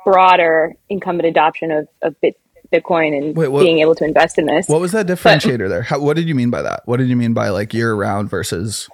[0.04, 2.38] broader incumbent adoption of, of Bit,
[2.72, 4.68] Bitcoin and Wait, what- being able to invest in this.
[4.68, 5.82] What was that differentiator there?
[5.82, 6.82] How, what did you mean by that?
[6.86, 8.88] What did you mean by like year round versus?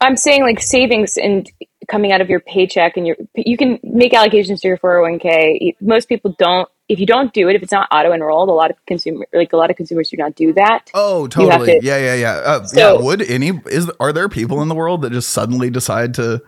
[0.00, 1.50] I'm saying like savings and
[1.88, 5.76] coming out of your paycheck and your you can make allocations to your 401k.
[5.80, 6.68] Most people don't.
[6.88, 9.52] If you don't do it, if it's not auto enrolled, a lot of consumer like
[9.52, 10.90] a lot of consumers do not do that.
[10.94, 11.80] Oh, totally.
[11.80, 12.32] to- yeah, yeah, yeah.
[12.32, 13.02] Uh, So- yeah.
[13.02, 16.42] Would any is are there people in the world that just suddenly decide to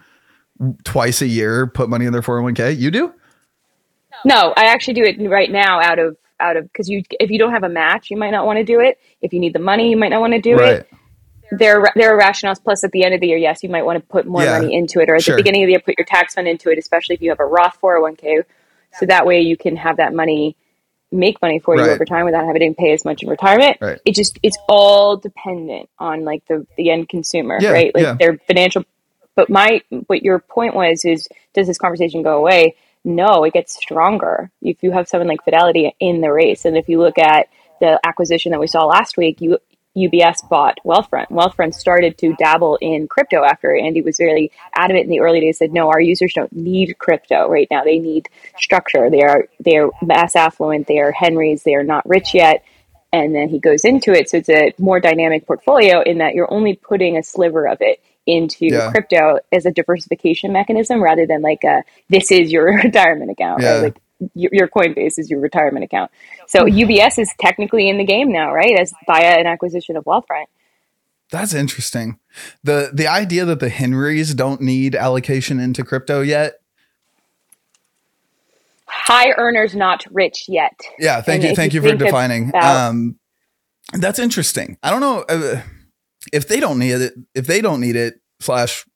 [0.85, 2.77] twice a year put money in their 401k?
[2.77, 3.13] You do?
[4.25, 7.39] No, I actually do it right now out of out of because you if you
[7.39, 8.99] don't have a match, you might not want to do it.
[9.21, 10.73] If you need the money, you might not want to do right.
[10.75, 10.91] it.
[11.51, 12.63] There are, there are rationales.
[12.63, 14.59] Plus, at the end of the year, yes, you might want to put more Yeah,
[14.61, 15.35] money into it, or at sure.
[15.35, 17.41] the beginning of the year, put your tax fund into it, especially if you have
[17.41, 18.45] a Roth 401k.
[18.99, 20.57] So that way, you can have that money
[21.11, 21.87] make money for Right.
[21.87, 23.79] you over time without having to pay as much in retirement.
[23.81, 23.99] Right.
[24.05, 27.95] It just it's all dependent on like the the end consumer, Yeah, right?
[27.95, 28.17] Like yeah.
[28.19, 28.85] their financial.
[29.35, 32.75] But my what your point was is does this conversation go away?
[33.05, 36.65] No, it gets stronger if you have someone like Fidelity in the race.
[36.67, 37.49] And if you look at
[37.81, 39.59] the acquisition that we saw last week, you
[39.99, 41.29] UBS bought Wealthfront.
[41.31, 45.59] Wealthfront started to dabble in crypto after Andy was very adamant in the early days.
[45.59, 47.85] Said no, our users don't need crypto right now.
[47.85, 49.11] They need structure.
[49.11, 50.87] They are they are mass affluent.
[50.87, 51.63] They are Henrys.
[51.63, 52.65] They are not rich yet.
[53.13, 54.29] And then he goes into it.
[54.29, 58.01] So it's a more dynamic portfolio in that you're only putting a sliver of it
[58.27, 58.91] into Yeah.
[58.91, 63.63] crypto as a diversification mechanism rather than like a this is your retirement account.
[63.63, 63.75] Yeah.
[63.77, 63.83] Right?
[63.85, 63.97] Like
[64.35, 66.11] your, your Coinbase is your retirement account.
[66.47, 68.79] So UBS is technically in the game now, right?
[68.79, 70.47] As via an acquisition of Wealthfront.
[71.31, 72.19] That's interesting.
[72.65, 76.61] the The idea that the Henrys don't need allocation into crypto yet.
[78.87, 80.73] High earners, not rich yet.
[80.99, 82.49] Yeah, thank And you, thank you you for defining.
[82.49, 83.19] about- Um,
[83.93, 84.79] that's interesting.
[84.83, 85.63] I don't know uh,
[86.33, 87.15] if they don't need it.
[87.35, 88.87] If they don't need it, slash.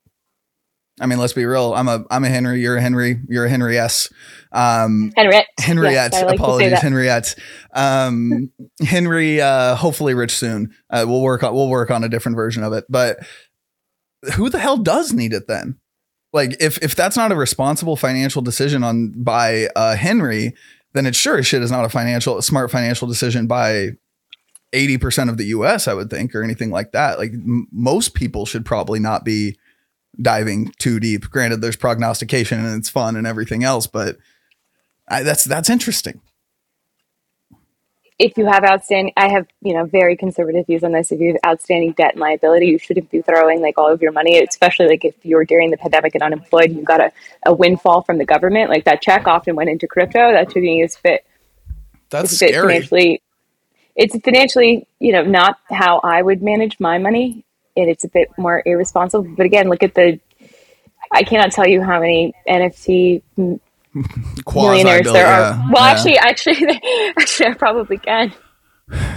[1.00, 1.72] I mean, let's be real.
[1.74, 2.60] I'm a I'm a Henry.
[2.60, 3.20] You're a Henry.
[3.28, 4.12] You're a Henry S.
[4.52, 5.46] Um, Henriette.
[5.58, 6.12] Henriette.
[6.12, 6.78] Yes, like apologies.
[6.80, 7.34] Henriette.
[7.72, 8.50] Um,
[8.82, 9.40] Henry.
[9.40, 10.74] Uh, hopefully, rich soon.
[10.90, 12.84] Uh, we'll work on we'll work on a different version of it.
[12.90, 13.18] But
[14.34, 15.78] who the hell does need it then?
[16.34, 20.54] Like, if if that's not a responsible financial decision on by uh, Henry,
[20.92, 23.90] then it sure as shit is not a financial a smart financial decision by.
[24.74, 27.18] 80% of the US, I would think, or anything like that.
[27.18, 29.58] Like m- most people should probably not be
[30.20, 31.30] diving too deep.
[31.30, 34.18] Granted, there's prognostication and it's fun and everything else, but
[35.08, 36.20] I, that's that's interesting.
[38.18, 41.10] If you have outstanding, I have you know very conservative views on this.
[41.10, 44.12] If you have outstanding debt and liability, you shouldn't be throwing like all of your
[44.12, 47.10] money, especially like if you're during the pandemic and unemployed, and you got a,
[47.46, 48.70] a windfall from the government.
[48.70, 50.32] Like that check often went into crypto.
[50.32, 51.26] That should be used fit
[52.10, 52.66] That's it's a bit scary.
[52.68, 53.22] financially
[53.94, 57.44] it's financially you know not how i would manage my money
[57.76, 59.24] and it's a bit more irresponsible.
[59.36, 60.20] But again look at the
[61.10, 63.22] i cannot tell you how many nft
[64.54, 65.90] millionaires there yeah, are well yeah.
[65.90, 66.80] actually actually
[67.18, 68.32] actually i probably can.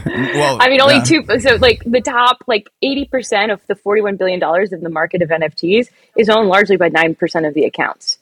[0.05, 1.03] Well, i mean only yeah.
[1.03, 5.21] two so like the top like 80% of the 41 billion dollars of the market
[5.21, 8.19] of nfts is owned largely by 9% of the accounts.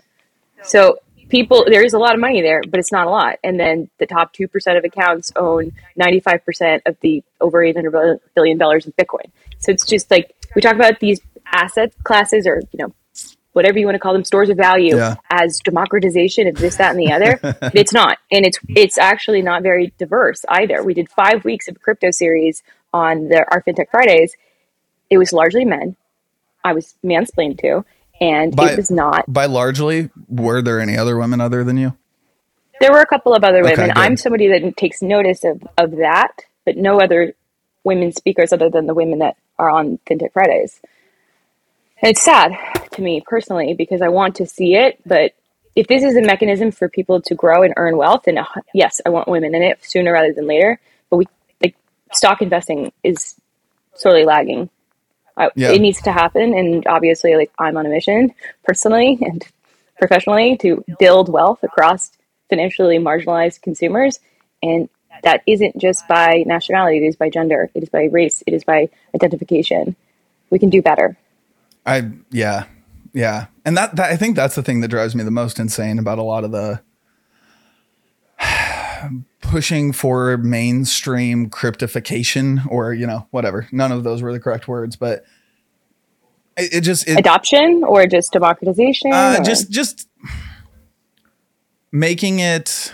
[0.64, 1.00] So
[1.34, 3.40] people, there is a lot of money there, but it's not a lot.
[3.44, 7.64] And then the top two percent of accounts own ninety five percent of the over
[7.64, 9.32] eight hundred billion dollars of Bitcoin.
[9.58, 11.20] So it's just like we talk about these
[11.52, 12.94] asset classes, or you know,
[13.54, 15.16] whatever you want to call them, stores of value, Yeah.
[15.32, 17.40] as democratization of this, that, and the other.
[17.74, 20.84] it's not, and it's it's actually not very diverse either.
[20.84, 22.62] We did five weeks of a crypto series
[22.94, 24.36] on the our FinTech Fridays.
[25.10, 25.96] It was largely men.
[26.64, 27.84] I was mansplained to,
[28.20, 31.96] and By- it was not By largely, were there any other women other than you?
[32.80, 33.88] There were a couple of other women.
[33.88, 33.98] good.
[33.98, 36.32] I'm somebody that takes notice of, of that,
[36.66, 37.34] but no other
[37.84, 40.82] women speakers other than the women that are on FinTech Fridays.
[42.02, 42.54] And it's sad
[42.92, 45.34] to me personally because I want to see it, but
[45.76, 49.02] if this is a mechanism for people to grow and earn wealth, and uh, yes,
[49.06, 50.80] I want women in it sooner rather than later.
[51.10, 51.26] But we
[51.62, 51.76] like
[52.12, 53.36] stock investing is
[53.96, 54.70] sorely lagging.
[55.38, 55.72] I, Yeah.
[55.72, 59.46] It needs to happen, and obviously, like I'm on a mission personally and
[59.98, 62.12] professionally to build wealth across
[62.50, 64.20] financially marginalized consumers,
[64.62, 64.90] and
[65.24, 68.64] that isn't just by nationality; it is by gender, it is by race, it is
[68.64, 69.96] by identification.
[70.50, 71.18] We can do better.
[71.86, 72.66] I yeah,
[73.14, 76.00] yeah, and that, that I think that's the thing that drives me the most insane
[76.00, 76.82] about a lot of the
[79.44, 83.68] pushing for mainstream cryptification or you know whatever.
[83.72, 85.24] None of those were the correct words, but
[86.58, 89.14] it, it just it, Adoption or just democratization?
[89.14, 90.08] uh, or- just just
[91.92, 92.94] making it.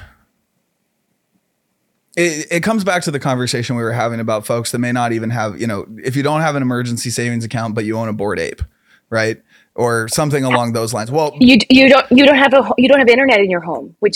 [2.18, 5.14] It, it comes back to the conversation we were having about folks that may not
[5.14, 8.10] even have, you know, if you don't have an emergency savings account, but you own
[8.10, 8.62] a Bored Ape,
[9.10, 9.42] right?
[9.74, 11.12] Or something along those lines.
[11.12, 13.96] Well, you you don't you don't have a you don't have internet in your home,
[14.00, 14.16] which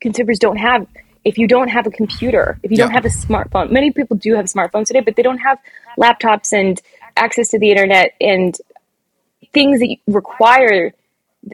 [0.00, 0.86] consumers don't have.
[1.24, 4.34] If you don't have a computer, if you don't have a smartphone, many people do
[4.34, 5.58] have smartphones today, but they don't have
[5.98, 6.80] laptops and
[7.16, 8.56] access to the internet and
[9.52, 10.92] things that require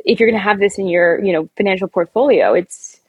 [0.05, 2.55] if you're going to have this in your you know financial portfolio.
[2.55, 3.01] It's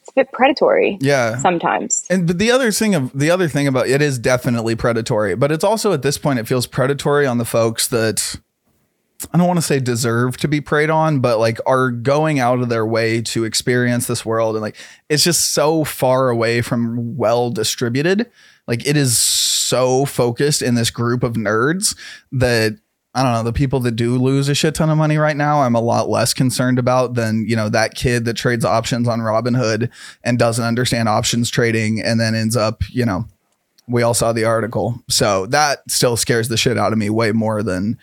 [0.00, 1.38] it's a bit predatory yeah.
[1.38, 2.06] sometimes.
[2.08, 5.52] And but the other thing of the other thing about it is definitely predatory, but
[5.52, 8.36] it's also at this point it feels predatory on the folks that
[9.32, 12.60] I don't want to say deserve to be preyed on, but like are going out
[12.60, 14.76] of their way to experience this world and like
[15.08, 18.30] it's just so far away from well distributed.
[18.68, 21.96] Like it is so focused in this group of nerds
[22.30, 22.78] that
[23.14, 25.62] I don't know, the people that do lose a shit ton of money right now,
[25.62, 29.18] I'm a lot less concerned about than, you know, that kid that trades options on
[29.18, 29.90] Robinhood
[30.22, 33.26] and doesn't understand options trading and then ends up, you know,
[33.88, 35.02] we all saw the article.
[35.08, 37.98] So that still scares the shit out of me way more than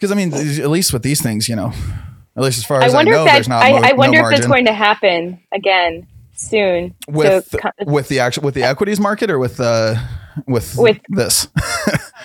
[0.00, 1.72] because I mean, at least with these things, you know,
[2.36, 3.92] at least as far as I, wonder know, if that there's not I, mo- I
[3.92, 6.94] wonder no if that's going to happen again soon.
[7.06, 9.96] with So, with the actual with the equities market or with uh
[10.46, 11.48] with With- this.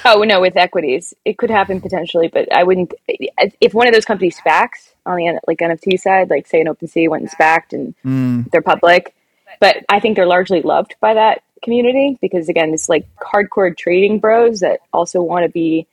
[0.07, 2.93] Oh no, with equities, it could happen potentially, but I wouldn't.
[3.07, 7.09] If one of those companies SPACs on the like NFT side, like say an OpenSea
[7.09, 8.51] went and SPACed and Mm.
[8.51, 9.15] they're public,
[9.59, 14.19] but I think they're largely loved by that community because again, it's like hardcore trading
[14.19, 15.87] bros that also want to be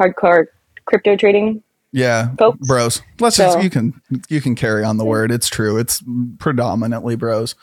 [0.00, 0.46] hardcore
[0.84, 1.62] crypto trading.
[1.92, 2.66] Yeah, Folks.
[2.66, 3.02] bros.
[3.20, 5.30] Let's So- just you can you can carry on the word.
[5.30, 5.76] It's true.
[5.78, 6.02] It's
[6.38, 7.54] predominantly bros.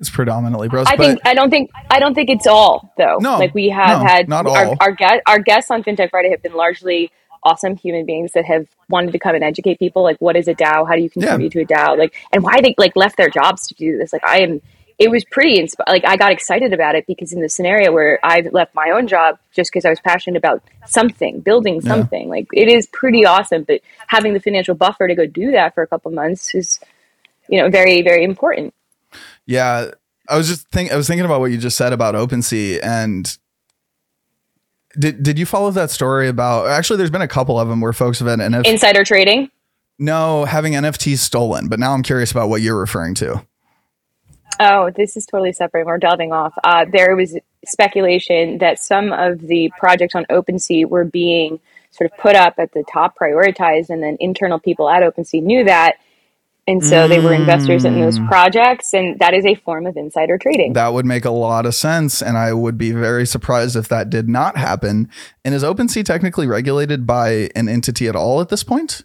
[0.00, 0.86] It's predominantly bros.
[0.88, 3.18] I think I don't think I don't think it's all though.
[3.20, 4.76] No, like we have no, had not our all.
[4.80, 7.12] our, guest, our guests on FinTech Friday have been largely
[7.44, 10.54] awesome human beings that have wanted to come and educate people like what is a
[10.54, 13.30] DAO, how do you contribute to a DAO, like and why they like left their
[13.30, 14.12] jobs to do this.
[14.12, 14.60] Like I am,
[14.98, 18.18] it was pretty insp- like I got excited about it because in the scenario where
[18.22, 22.46] I've left my own job just because I was passionate about something, building something, like
[22.52, 23.64] it is pretty awesome.
[23.64, 26.78] But having the financial buffer to go do that for a couple months is,
[27.48, 28.72] you know, very very important.
[29.46, 29.90] yeah,
[30.28, 33.36] I was just think I was thinking about what you just said about OpenSea and
[34.98, 37.92] did did you follow that story about actually there's been a couple of them where
[37.92, 39.50] folks have had NFT Insider trading.
[39.98, 43.44] no having NFTs stolen, but now I'm curious about what you're referring to.
[44.60, 45.86] Oh, this is totally separate.
[45.86, 46.54] We're delving off.
[46.62, 47.36] Uh, there was
[47.66, 52.72] speculation that some of the projects on OpenSea were being sort of put up at
[52.72, 55.96] the top, prioritized, and then internal people at OpenSea knew that.
[56.66, 60.38] And so they were investors in those projects, and that is a form of insider
[60.38, 60.72] trading.
[60.72, 64.08] That would make a lot of sense, and I would be very surprised if that
[64.08, 65.10] did not happen.
[65.44, 69.02] And is OpenSea technically regulated by an entity at all at this point?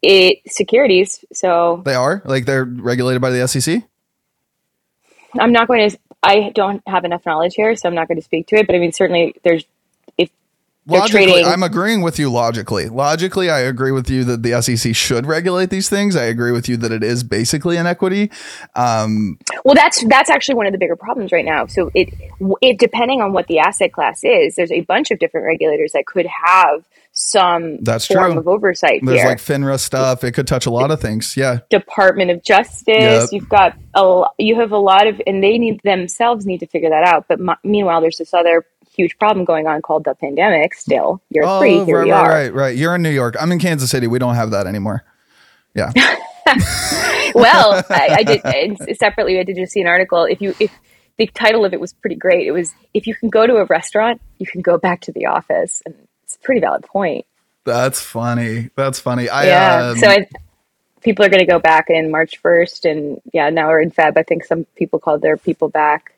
[0.00, 3.82] It securities, so They are like they're regulated by the SEC.
[5.38, 5.98] I'm not going to.
[6.22, 8.66] I don't have enough knowledge here, so I'm not going to speak to it.
[8.66, 9.64] But I mean, certainly there's
[10.16, 10.30] if
[10.86, 14.94] logically trading- i'm agreeing with you logically logically i agree with you that the sec
[14.96, 18.30] should regulate these things i agree with you that it is basically inequity
[18.74, 21.66] um, Well, that's that's actually one of the bigger problems right now.
[21.66, 22.14] So it
[22.62, 26.06] it depending on what the asset class is, there's a bunch of different regulators that
[26.06, 26.84] could have
[27.20, 28.40] some That's form true.
[28.40, 29.28] of oversight there's here.
[29.28, 32.86] like finra stuff it could touch a lot of things yeah Department of Justice.
[32.86, 33.28] Yep.
[33.32, 36.90] You've got a you have a lot of, and they need themselves need to figure
[36.90, 37.26] that out.
[37.28, 40.74] But m- meanwhile, there's this other huge problem going on called the pandemic.
[40.74, 42.28] Still, year oh three, here right we right are.
[42.28, 45.04] right right you're in new york i'm in kansas city we don't have that anymore
[45.74, 45.92] yeah
[47.34, 49.38] well, I, I did separately.
[49.38, 50.24] I did just see an article.
[50.24, 50.72] If you if
[51.18, 52.46] the title of it was pretty great.
[52.46, 55.26] It was if you can go to a restaurant, you can go back to the
[55.26, 55.94] office, and
[56.28, 57.24] it's a pretty valid point.
[57.64, 59.88] that's funny that's funny i yeah.
[59.88, 60.28] um, so I,
[61.02, 64.16] people are going to go back in March first, and yeah, now we're in Feb.
[64.16, 66.14] I think some people called their people back.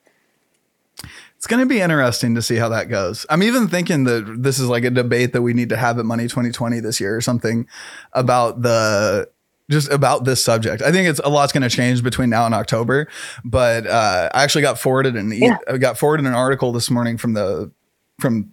[1.37, 3.25] It's going to be interesting to see how that goes.
[3.31, 6.05] I'm even thinking that this is like a debate that we need to have at
[6.05, 7.67] Money 2020 this year or something
[8.13, 9.31] about the
[9.71, 10.83] just about this subject.
[10.83, 13.09] I think it's a lot's going to change between now and October,
[13.45, 15.59] but uh, I actually got forwarded an e- Yeah.
[15.69, 17.71] I got forwarded an article this morning from the
[18.19, 18.53] from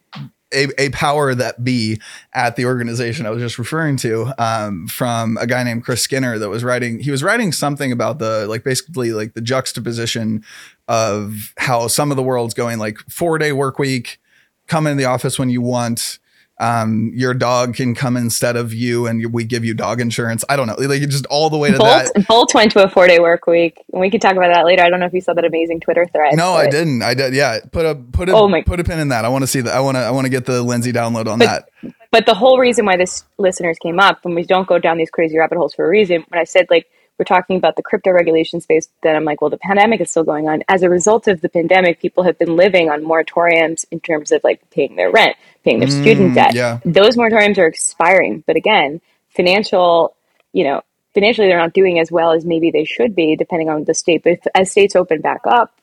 [0.53, 1.99] a, a power that be
[2.33, 6.37] at the organization I was just referring to um, from a guy named Chris Skinner
[6.37, 10.43] that was writing, he was writing something about the, like basically like the juxtaposition
[10.87, 14.19] of how some of the world's going like four day work week,
[14.67, 16.19] come in the office when you want.
[16.59, 20.43] Um, your dog can come instead of you and we give you dog insurance.
[20.49, 20.73] I don't know.
[20.79, 22.27] Like just all the way to Bolt, that.
[22.27, 24.81] Bolt went to a four day work week, and we could talk about that later.
[24.81, 26.35] I don't know if you saw that amazing Twitter thread.
[26.35, 27.03] No, I didn't.
[27.03, 27.35] I did.
[27.35, 27.59] Yeah.
[27.71, 29.23] Put a, put a, Oh my- put a pin in that.
[29.23, 29.73] I want to see that.
[29.75, 31.93] I want to, I want to get the Lindsay download on But- that.
[32.09, 35.09] But the whole reason why this listeners came up, when we don't go down these
[35.11, 38.11] crazy rabbit holes for a reason, when I said like we're talking about the crypto
[38.11, 40.63] regulation space, then I'm like, well, the pandemic is still going on.
[40.67, 44.43] As a result of the pandemic, people have been living on moratoriums in terms of
[44.43, 46.53] like paying their rent, paying their student Mm, debt.
[46.53, 46.79] yeah.
[46.85, 48.43] Those moratoriums are expiring.
[48.45, 50.15] But again, financial,
[50.53, 50.81] you know,
[51.13, 54.23] financially they're not doing as well as maybe they should be, depending on the state.
[54.23, 55.73] But if, as states open back up,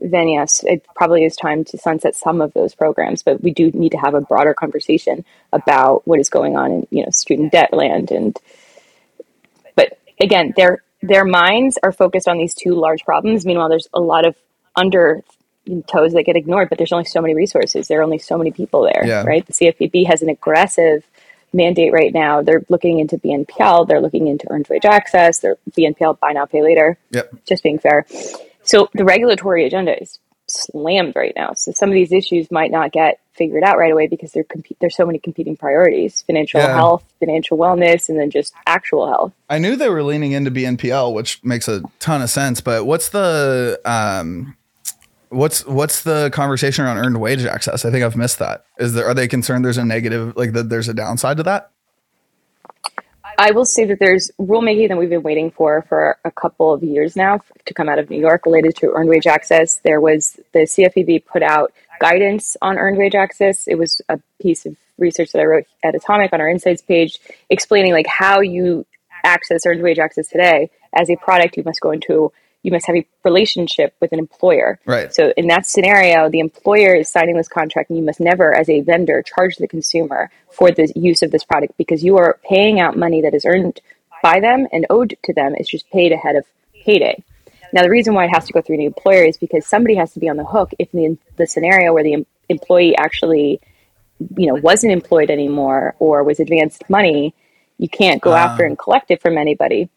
[0.00, 3.22] then yes, it probably is time to sunset some of those programs.
[3.22, 6.86] But we do need to have a broader conversation about what is going on in
[6.90, 8.36] you know student debt land and.
[10.20, 13.46] Again, their their minds are focused on these two large problems.
[13.46, 14.34] Meanwhile, there's a lot of
[14.74, 15.22] under
[15.86, 16.68] toes that get ignored.
[16.68, 17.88] But there's only so many resources.
[17.88, 19.22] There are only so many people there, Yeah.
[19.24, 19.46] right?
[19.46, 21.04] The CFPB has an aggressive
[21.52, 22.42] mandate right now.
[22.42, 23.86] They're looking into BNPL.
[23.86, 25.38] They're looking into earned wage access.
[25.38, 27.30] They're BNPL buy now pay later Yep.
[27.46, 28.06] just being fair.
[28.62, 31.52] So the regulatory agenda is slammed right now.
[31.54, 34.66] So some of these issues might not get figured out right away because there comp-
[34.80, 36.74] there's so many competing priorities: financial Yeah.
[36.74, 39.32] health, financial wellness, and then just actual health.
[39.48, 42.60] I knew they were leaning into BNPL, which makes a ton of sense.
[42.60, 44.56] But what's the um,
[45.28, 47.84] what's what's the conversation around earned wage access?
[47.84, 48.64] I think I've missed that.
[48.78, 51.70] Is there are they concerned there's a negative like that there's a downside to that?
[53.40, 56.82] I will say that there's rulemaking that we've been waiting for for a couple of
[56.82, 59.76] years now to come out of New York related to earned wage access.
[59.84, 63.68] There was the CFPB put out guidance on earned wage access.
[63.68, 67.20] It was a piece of research that I wrote at Atomic on our insights page
[67.48, 68.84] explaining like how you
[69.22, 70.68] access earned wage access today.
[70.92, 72.32] As a product, you must go into
[72.68, 74.78] you must have a relationship with an employer.
[74.84, 75.12] Right.
[75.14, 78.68] So in that scenario, the employer is signing this contract, and you must never, as
[78.68, 82.78] a vendor, charge the consumer for the use of this product because you are paying
[82.78, 83.80] out money that is earned
[84.22, 85.54] by them and owed to them.
[85.56, 86.44] It's just paid ahead of
[86.84, 87.22] payday.
[87.72, 90.12] Now, the reason why it has to go through the employer is because somebody has
[90.14, 93.60] to be on the hook if the, the scenario where the em- employee actually,
[94.36, 97.34] you know, wasn't employed anymore or was advanced money,
[97.78, 98.44] you can't go Ah.
[98.46, 99.88] after and collect it from anybody.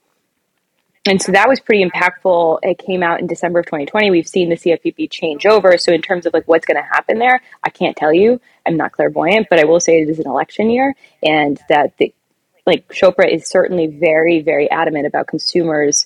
[1.07, 2.59] And so that was pretty impactful.
[2.61, 4.11] It came out in December of 2020.
[4.11, 5.77] We've seen the CFPB change over.
[5.77, 8.39] So in terms of like what's going to happen there, I can't tell you.
[8.67, 12.13] I'm not clairvoyant, but I will say it is an election year, and that the
[12.67, 16.05] like Chopra is certainly very, very adamant about consumers'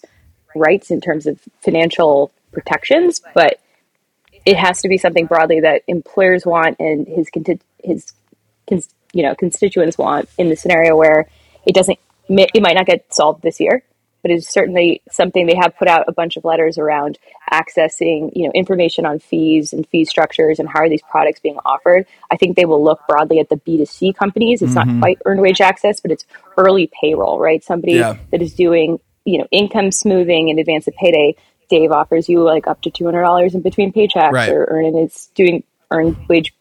[0.56, 3.22] rights in terms of financial protections.
[3.34, 3.60] But
[4.46, 7.28] it has to be something broadly that employers want and his
[7.84, 8.14] his
[9.12, 11.28] you know constituents want in the scenario where
[11.66, 12.00] it doesn't
[12.30, 13.84] it might not get solved this year
[14.26, 17.20] but it's certainly something they have put out a bunch of letters around
[17.54, 21.60] accessing you know information on fees and fee structures and how are these products being
[21.64, 25.00] offered i think they will look broadly at the b2c companies it's not mm-hmm.
[25.00, 26.26] quite earned wage access but it's
[26.58, 28.18] early payroll right somebody Yeah.
[28.32, 31.36] that is doing you know income smoothing in advance of payday
[31.70, 34.50] dave offers you like up to $200 in between paychecks Right.
[34.50, 36.52] or earning it's doing earned wage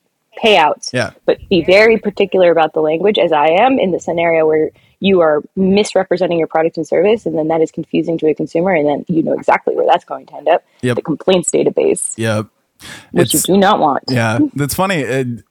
[0.43, 0.93] payouts.
[0.93, 1.13] Yeah.
[1.27, 4.71] But be very particular about the language, as I am in the scenario where
[5.01, 8.73] you are misrepresenting your product and service, and then that is confusing to a consumer,
[8.75, 10.65] and then you know exactly where that's going to end up.
[10.83, 10.97] Yep.
[10.97, 12.47] The complaints database, Yep.
[13.13, 14.05] which It's- you do not want.
[14.09, 14.97] Yeah, that's funny.
[15.01, 15.43] It,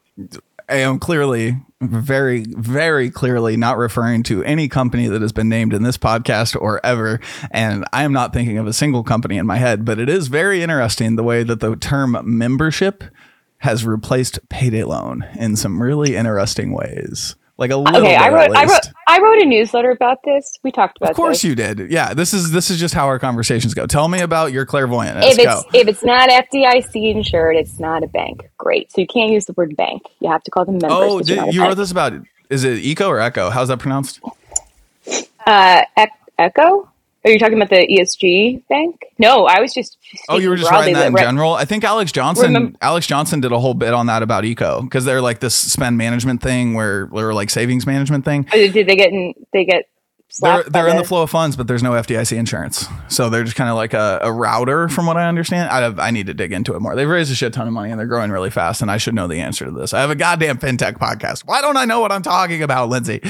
[0.69, 5.73] I am clearly, very, very clearly not referring to any company that has been named
[5.73, 7.19] in this podcast or ever.
[7.51, 10.29] And I am not thinking of a single company in my head, but it is
[10.29, 13.03] very interesting the way that the term membership
[13.57, 17.35] has replaced payday loan in some really interesting ways.
[17.57, 20.57] Like a little Okay, bit I wrote, I wrote, I wrote a newsletter about this.
[20.63, 21.43] We talked about Of course this.
[21.43, 21.91] you did.
[21.91, 23.85] Yeah, this is this is just how our conversations go.
[23.85, 25.19] Tell me about your clairvoyant.
[25.23, 25.61] If it's go.
[25.71, 28.49] if it's not FDIC insured, it's not a bank.
[28.57, 28.91] Great.
[28.91, 30.01] So you can't use the word bank.
[30.19, 30.91] You have to call them members.
[30.99, 32.13] Oh, did, you wrote this about?
[32.49, 33.51] Is it Eco or Echo?
[33.51, 34.19] How's that pronounced?
[35.45, 36.89] Uh, Ec- Echo?
[37.25, 39.01] Oh, Are you talking about the ESG bank?
[39.17, 39.97] No, I was just.
[40.27, 41.53] Oh, you were just writing that in general.
[41.53, 42.53] I think Alex Johnson.
[42.53, 45.55] Remem- Alex Johnson did a whole bit on that about Eco because they're like this
[45.55, 48.45] spend management thing where or like savings management thing.
[48.53, 49.33] Oh, Did they get in?
[49.53, 49.87] They get
[50.39, 53.55] They're they're in the flow of funds, but there's no FDIC insurance, so they're just
[53.55, 55.69] kind of like a, a router, from what I understand.
[55.69, 56.95] I have, I need to dig into it more.
[56.95, 59.13] They've raised a shit ton of money and they're growing really fast, and I should
[59.13, 59.93] know the answer to this.
[59.93, 61.41] I have a goddamn fintech podcast.
[61.45, 63.21] Why don't I know what I'm talking about, Lindsay?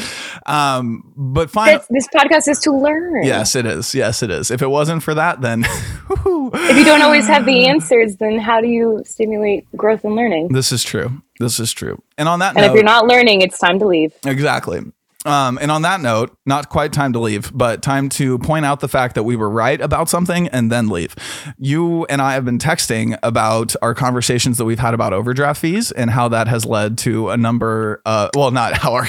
[0.45, 1.77] Um, but fine.
[1.77, 3.23] This, this podcast is to learn.
[3.23, 3.93] Yes, it is.
[3.93, 4.49] Yes, it is.
[4.51, 5.65] If it wasn't for that, then
[6.55, 10.49] If you don't always have the answers, then how do you stimulate growth and learning?
[10.49, 11.21] this is true.
[11.39, 12.01] This is true.
[12.17, 14.13] And on that And note, if you're not learning, it's time to leave.
[14.25, 14.81] Exactly.
[15.25, 18.81] Um, and on that note, not quite time to leave, but time to point out
[18.81, 21.15] the fact that we were right about something and then leave.
[21.57, 25.91] You and I have been texting about our conversations that we've had about overdraft fees
[25.91, 28.01] and how that has led to a number.
[28.05, 29.07] Uh, well, not how our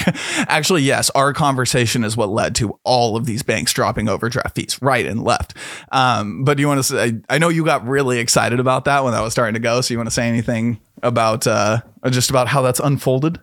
[0.48, 4.80] actually, yes, our conversation is what led to all of these banks dropping overdraft fees
[4.80, 5.54] right and left.
[5.90, 7.20] Um, but do you want to say?
[7.28, 9.80] I know you got really excited about that when that was starting to go.
[9.80, 13.40] So you want to say anything about uh, just about how that's unfolded?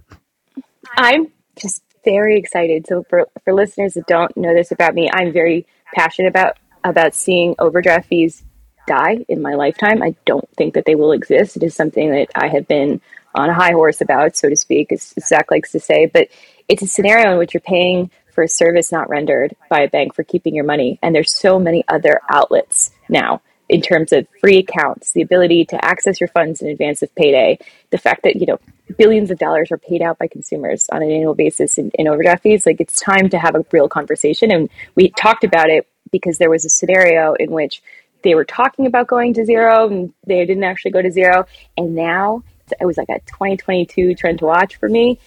[0.97, 1.27] I'm
[1.59, 2.87] just very excited.
[2.87, 7.13] So for, for listeners that don't know this about me, I'm very passionate about about
[7.13, 8.43] seeing overdraft fees
[8.87, 10.01] die in my lifetime.
[10.01, 11.57] I don't think that they will exist.
[11.57, 13.01] It is something that I have been
[13.35, 16.07] on a high horse about, so to speak, as Zach likes to say.
[16.07, 16.29] But
[16.67, 20.15] it's a scenario in which you're paying for a service not rendered by a bank
[20.15, 20.97] for keeping your money.
[21.01, 25.85] And there's so many other outlets now in terms of free accounts, the ability to
[25.85, 27.57] access your funds in advance of payday,
[27.89, 28.59] the fact that, you know,
[28.97, 32.43] billions of dollars are paid out by consumers on an annual basis in, in overdraft
[32.43, 32.65] fees.
[32.65, 34.51] Like it's time to have a real conversation.
[34.51, 37.81] And we talked about it because there was a scenario in which
[38.23, 41.45] they were talking about going to zero and they didn't actually go to zero.
[41.77, 42.43] And now
[42.79, 45.19] it was like a 2022 trend to watch for me.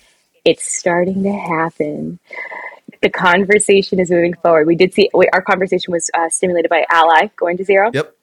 [0.45, 2.19] It's starting to happen.
[3.03, 4.67] The conversation is moving forward.
[4.67, 7.91] We did see our conversation was uh, stimulated by Ally going to zero.
[7.93, 8.14] Yep.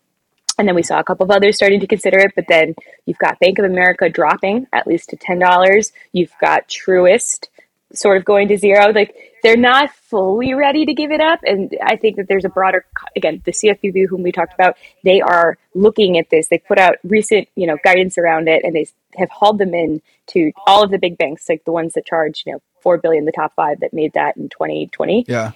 [0.57, 2.75] And then we saw a couple of others starting to consider it, but then
[3.05, 5.91] you've got Bank of America dropping at least to ten dollars.
[6.11, 7.47] You've got Truist
[7.93, 8.91] sort of going to zero.
[8.91, 12.49] Like they're not fully ready to give it up, and I think that there's a
[12.49, 12.85] broader.
[13.15, 16.47] Again, the CFPB, whom we talked about, they are looking at this.
[16.47, 20.01] They put out recent, you know, guidance around it, and they have hauled them in
[20.27, 23.25] to all of the big banks, like the ones that charge, you know, four billion,
[23.25, 25.51] the top five that made that in 2020 Yeah.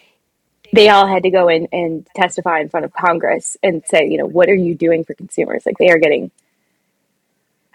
[0.73, 4.17] They all had to go in and testify in front of Congress and say, you
[4.17, 5.65] know, what are you doing for consumers?
[5.65, 6.31] Like they are getting,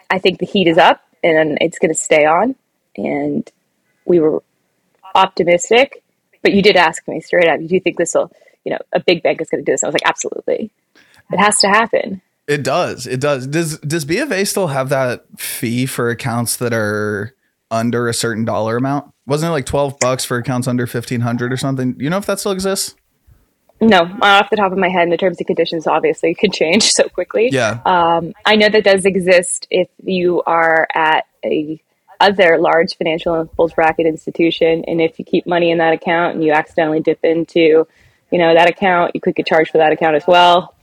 [0.08, 2.54] I think the heat is up and it's going to stay on.
[2.96, 3.50] And
[4.04, 4.42] we were
[5.14, 6.02] optimistic,
[6.42, 8.32] but you did ask me straight up, do you think this will,
[8.64, 9.84] you know, a big bank is going to do this?
[9.84, 10.70] I was like, absolutely.
[11.32, 12.22] It has to happen.
[12.48, 13.06] It does.
[13.06, 13.46] It does.
[13.46, 17.32] Does does B of A still have that fee for accounts that are
[17.70, 19.12] under a certain dollar amount?
[19.26, 21.96] Wasn't it like twelve bucks for accounts under fifteen hundred or something?
[21.98, 22.94] You know if that still exists?
[23.82, 26.82] No, off the top of my head, in the terms and conditions obviously could change
[26.92, 27.48] so quickly.
[27.50, 27.80] Yeah.
[27.86, 31.82] Um, I know that does exist if you are at a
[32.20, 36.34] other large financial and bulge bracket institution, and if you keep money in that account
[36.34, 37.86] and you accidentally dip into,
[38.30, 40.74] you know, that account, you could get charged for that account as well.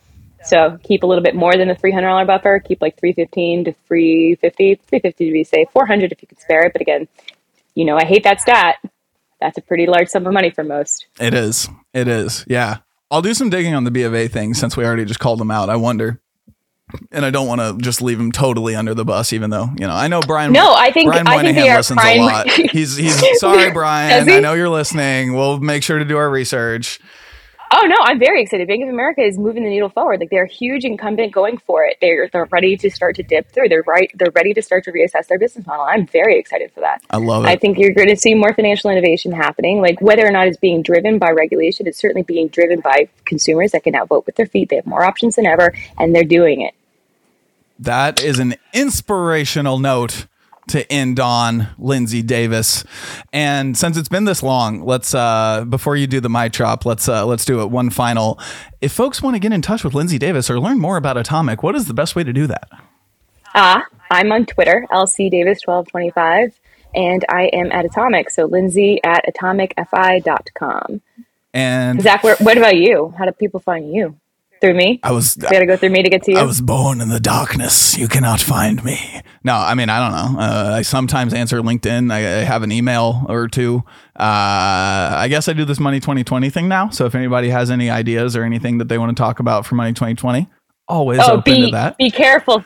[0.48, 2.60] So keep a little bit more than the three hundred dollar buffer.
[2.60, 6.22] Keep like three fifteen to three fifty, three fifty to be safe, four hundred if
[6.22, 6.74] you can spare it.
[6.74, 7.08] But again,
[7.76, 8.76] you know, I hate that stat.
[9.40, 11.06] That's a pretty large sum of money for most.
[11.20, 11.70] It is.
[11.94, 12.44] It is.
[12.48, 12.78] Yeah.
[13.12, 15.40] I'll do some digging on the B of A thing since we already just called
[15.40, 15.70] them out.
[15.70, 16.20] I wonder.
[17.12, 19.86] And I don't want to just leave him totally under the bus, even though you
[19.86, 20.54] know I know Brian.
[20.54, 22.50] No, I think- Brian I think they are listens prime- a lot.
[22.72, 24.26] He's he's sorry, Brian.
[24.28, 24.36] He?
[24.36, 25.34] I know you're listening.
[25.34, 27.00] We'll make sure to do our research.
[27.70, 28.68] Oh no, I'm very excited.
[28.68, 30.20] Bank of America is moving the needle forward.
[30.20, 31.98] Like they're a huge incumbent going for it.
[32.00, 33.70] They're they're ready to start to dip through.
[33.70, 34.10] They're right.
[34.14, 35.86] They're ready to start to reassess their business model.
[35.86, 37.02] I'm very excited for that.
[37.10, 37.50] I love it.
[37.50, 39.82] I think you're going to see more financial innovation happening.
[39.82, 43.72] Like whether or not it's being driven by regulation, it's certainly being driven by consumers
[43.72, 44.70] that can now vote with their feet.
[44.70, 46.74] They have more options than ever, and they're doing it.
[47.80, 50.26] That is an inspirational note
[50.70, 52.84] to end on Lindsay Davis.
[53.34, 57.08] And since it's been this long, let's uh before you do the my chop, let's
[57.08, 58.40] uh let's do it one final.
[58.82, 61.64] If folks want to get in touch with Lindsay Davis or learn more about Atomic,
[61.64, 62.70] what is the best way to do that?
[63.56, 66.60] Ah, I'm on Twitter, LC Davis 1225,
[66.94, 68.30] and I am at Atomic.
[68.30, 71.02] So Lindsay at atomicfi.com.
[71.54, 73.14] And Zach, where, what about you?
[73.18, 74.16] How do people find you?
[74.62, 75.00] Through me?
[75.04, 76.38] I was We got to go through me to get to you.
[76.38, 77.98] I was born in the darkness.
[77.98, 79.22] You cannot find me.
[79.44, 80.40] No, I mean, I don't know.
[80.42, 82.12] Uh, I sometimes answer LinkedIn.
[82.12, 83.84] I, I have an email or two.
[84.16, 86.90] Uh, I guess I do this Money 2020 thing now.
[86.90, 89.76] So if anybody has any ideas or anything that they want to talk about for
[89.76, 90.48] Money 2020,
[90.88, 91.98] always oh, open be to that.
[91.98, 92.64] be careful.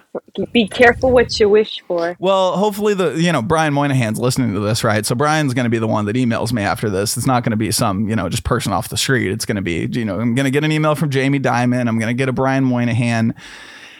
[0.51, 2.15] Be careful what you wish for.
[2.19, 5.05] Well, hopefully the you know Brian Moynihan's listening to this, right?
[5.05, 7.17] So Brian's going to be the one that emails me after this.
[7.17, 9.32] It's not going to be some you know just person off the street.
[9.32, 11.88] It's going to be you know I'm going to get an email from Jamie Dimon.
[11.88, 13.34] I'm going to get a Brian Moynihan,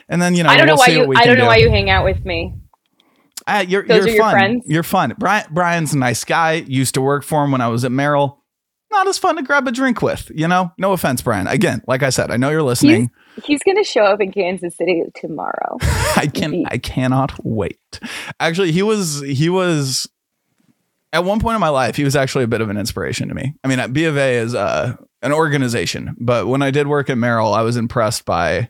[0.10, 1.14] and then you know I don't we'll know why you.
[1.16, 1.48] I don't know do.
[1.48, 2.56] why you hang out with me.
[3.48, 4.32] Uh, you're, Those you're are your fun.
[4.32, 4.66] friends?
[4.68, 5.16] You're fun.
[5.18, 6.54] Brian, Brian's a nice guy.
[6.68, 8.41] Used to work for him when I was at Merrill.
[8.92, 10.72] Not as fun to grab a drink with, you know.
[10.78, 11.48] No offense, Brian.
[11.48, 13.10] Again, like I said, I know you're listening.
[13.36, 15.78] He's he's going to show up in Kansas City tomorrow.
[15.82, 18.00] I can I cannot wait.
[18.40, 20.10] Actually, he was he was
[21.14, 23.36] at one point in my life, he was actually a bit of an inspiration to
[23.36, 23.54] me.
[23.64, 27.18] I mean, B of A is uh, an organization, but when I did work at
[27.18, 28.70] Merrill, I was impressed by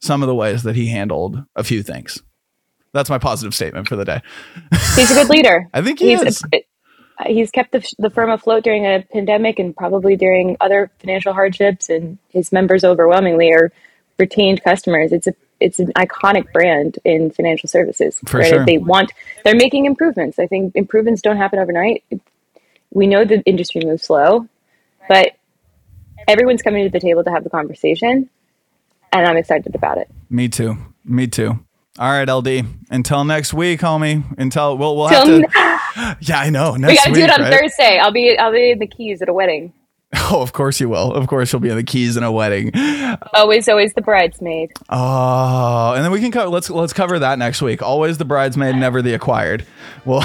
[0.00, 2.22] some of the ways that he handled a few things.
[2.92, 4.22] That's my positive statement for the day.
[4.94, 5.68] He's a good leader.
[5.74, 6.42] I think he he's is.
[7.26, 11.88] He's kept the, the firm afloat during a pandemic and probably during other financial hardships.
[11.88, 13.72] And his members overwhelmingly are
[14.18, 15.12] retained customers.
[15.12, 18.18] It's a it's an iconic brand in financial services.
[18.26, 18.66] For sure.
[18.66, 19.12] They want
[19.44, 20.38] they're making improvements.
[20.38, 22.04] I think improvements don't happen overnight.
[22.90, 24.48] We know the industry moves slow,
[25.08, 25.32] but
[26.28, 28.28] everyone's coming to the table to have the conversation,
[29.12, 30.08] and I'm excited about it.
[30.28, 30.76] Me too.
[31.04, 31.58] Me too.
[31.98, 32.66] All right, LD.
[32.90, 34.24] Until next week, homie.
[34.38, 35.48] Until we'll we'll have to.
[36.20, 36.72] Yeah, I know.
[36.72, 37.52] We got to do it on right?
[37.60, 37.98] Thursday.
[37.98, 39.72] I'll be I'll be in the keys at a wedding.
[40.30, 41.12] Oh, of course you will.
[41.12, 42.70] Of course you'll be in the keys in a wedding.
[43.32, 44.70] Always, always the bridesmaid.
[44.88, 47.82] Oh, and then we can co- let's let's cover that next week.
[47.82, 49.66] Always the bridesmaid, never the acquired.
[50.04, 50.20] Well,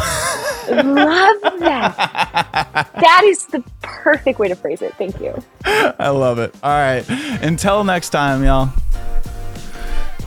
[0.70, 2.90] Love that.
[2.94, 4.94] that is the perfect way to phrase it.
[4.94, 5.34] Thank you.
[5.66, 6.54] I love it.
[6.62, 7.04] All right.
[7.42, 8.70] Until next time, y'all.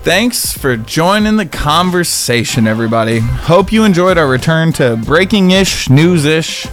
[0.03, 3.21] Thanks for joining the conversation, everybody.
[3.21, 6.67] Hope you enjoyed our return to breaking ish, news ish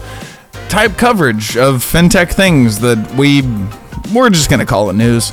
[0.67, 3.43] type coverage of fintech things that we
[4.15, 5.31] we're just going to call it news.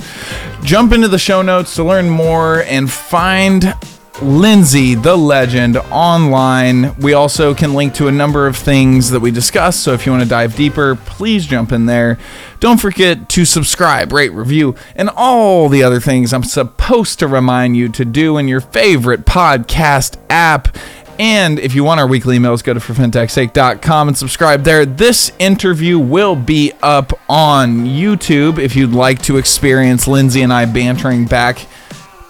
[0.63, 3.75] Jump into the show notes to learn more and find
[4.23, 6.97] Lindsay, the legend, online.
[6.97, 9.83] We also can link to a number of things that we discussed.
[9.83, 12.19] So if you want to dive deeper, please jump in there.
[12.59, 17.77] Don't forget to subscribe, rate, review, and all the other things I'm supposed to remind
[17.77, 20.77] you to do in your favorite podcast app.
[21.19, 24.87] And if you want our weekly emails, go to forfintechsake.com and subscribe there.
[24.87, 30.65] This interview will be up on YouTube if you'd like to experience Lindsay and I
[30.65, 31.67] bantering back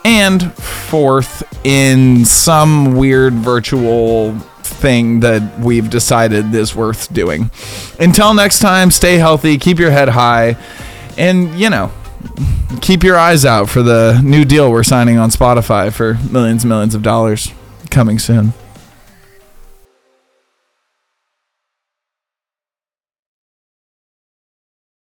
[0.07, 7.50] and forth in some weird virtual thing that we've decided is worth doing.
[7.98, 10.57] Until next time, stay healthy, keep your head high,
[11.18, 11.90] and you know,
[12.80, 16.68] keep your eyes out for the new deal we're signing on Spotify for millions and
[16.68, 17.52] millions of dollars
[17.90, 18.52] coming soon.